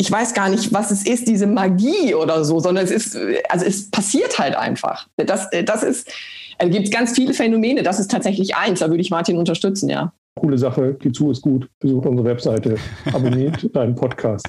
ich 0.00 0.10
weiß 0.10 0.32
gar 0.32 0.48
nicht, 0.48 0.72
was 0.72 0.92
es 0.92 1.04
ist, 1.04 1.26
diese 1.26 1.46
Magie 1.46 2.14
oder 2.14 2.44
so, 2.44 2.60
sondern 2.60 2.84
es 2.84 2.92
ist, 2.92 3.18
also 3.48 3.66
es 3.66 3.90
passiert 3.90 4.38
halt 4.38 4.54
einfach. 4.54 5.08
Das, 5.16 5.48
das 5.64 5.82
ist, 5.82 6.10
also 6.56 6.72
gibt 6.72 6.92
ganz 6.92 7.12
viele 7.12 7.34
Phänomene. 7.34 7.82
Das 7.82 7.98
ist 7.98 8.10
tatsächlich 8.10 8.54
eins. 8.54 8.78
Da 8.78 8.88
würde 8.88 9.00
ich 9.00 9.10
Martin 9.10 9.36
unterstützen, 9.36 9.88
ja. 9.88 10.12
Coole 10.36 10.56
Sache. 10.56 10.96
Die 11.02 11.10
zu 11.10 11.32
ist 11.32 11.42
gut. 11.42 11.68
Besucht 11.80 12.06
unsere 12.06 12.28
Webseite. 12.28 12.76
Abonniert 13.12 13.74
deinen 13.74 13.96
Podcast. 13.96 14.46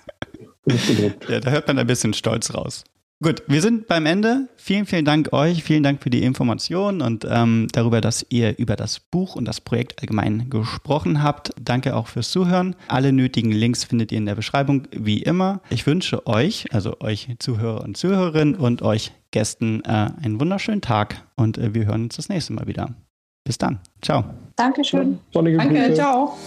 Ja, 1.27 1.39
da 1.39 1.49
hört 1.49 1.67
man 1.67 1.79
ein 1.79 1.87
bisschen 1.87 2.13
Stolz 2.13 2.53
raus. 2.53 2.83
Gut, 3.21 3.43
wir 3.47 3.61
sind 3.61 3.87
beim 3.87 4.05
Ende. 4.05 4.47
Vielen, 4.55 4.85
vielen 4.85 5.03
Dank 5.03 5.33
euch. 5.33 5.61
Vielen 5.61 5.83
Dank 5.83 6.01
für 6.01 6.09
die 6.09 6.23
Informationen 6.23 7.01
und 7.01 7.27
ähm, 7.29 7.67
darüber, 7.73 7.99
dass 7.99 8.25
ihr 8.29 8.57
über 8.57 8.77
das 8.77 9.01
Buch 9.01 9.35
und 9.35 9.43
das 9.43 9.59
Projekt 9.59 10.01
allgemein 10.01 10.49
gesprochen 10.49 11.21
habt. 11.21 11.51
Danke 11.59 11.97
auch 11.97 12.07
fürs 12.07 12.31
Zuhören. 12.31 12.77
Alle 12.87 13.11
nötigen 13.11 13.51
Links 13.51 13.83
findet 13.83 14.13
ihr 14.13 14.19
in 14.19 14.25
der 14.25 14.35
Beschreibung, 14.35 14.87
wie 14.91 15.21
immer. 15.21 15.59
Ich 15.69 15.85
wünsche 15.85 16.27
euch, 16.27 16.73
also 16.73 17.01
euch 17.01 17.27
Zuhörer 17.39 17.83
und 17.83 17.97
Zuhörerinnen 17.97 18.55
und 18.55 18.83
euch 18.83 19.11
Gästen, 19.31 19.83
äh, 19.83 20.11
einen 20.23 20.39
wunderschönen 20.39 20.81
Tag 20.81 21.21
und 21.35 21.57
äh, 21.57 21.73
wir 21.73 21.87
hören 21.87 22.03
uns 22.03 22.15
das 22.15 22.29
nächste 22.29 22.53
Mal 22.53 22.67
wieder. 22.67 22.95
Bis 23.43 23.57
dann. 23.57 23.79
Ciao. 24.01 24.23
Dankeschön. 24.55 25.19
Sonnige 25.33 25.57
Danke, 25.57 25.75
Grüße. 25.75 25.93
ciao. 25.95 26.37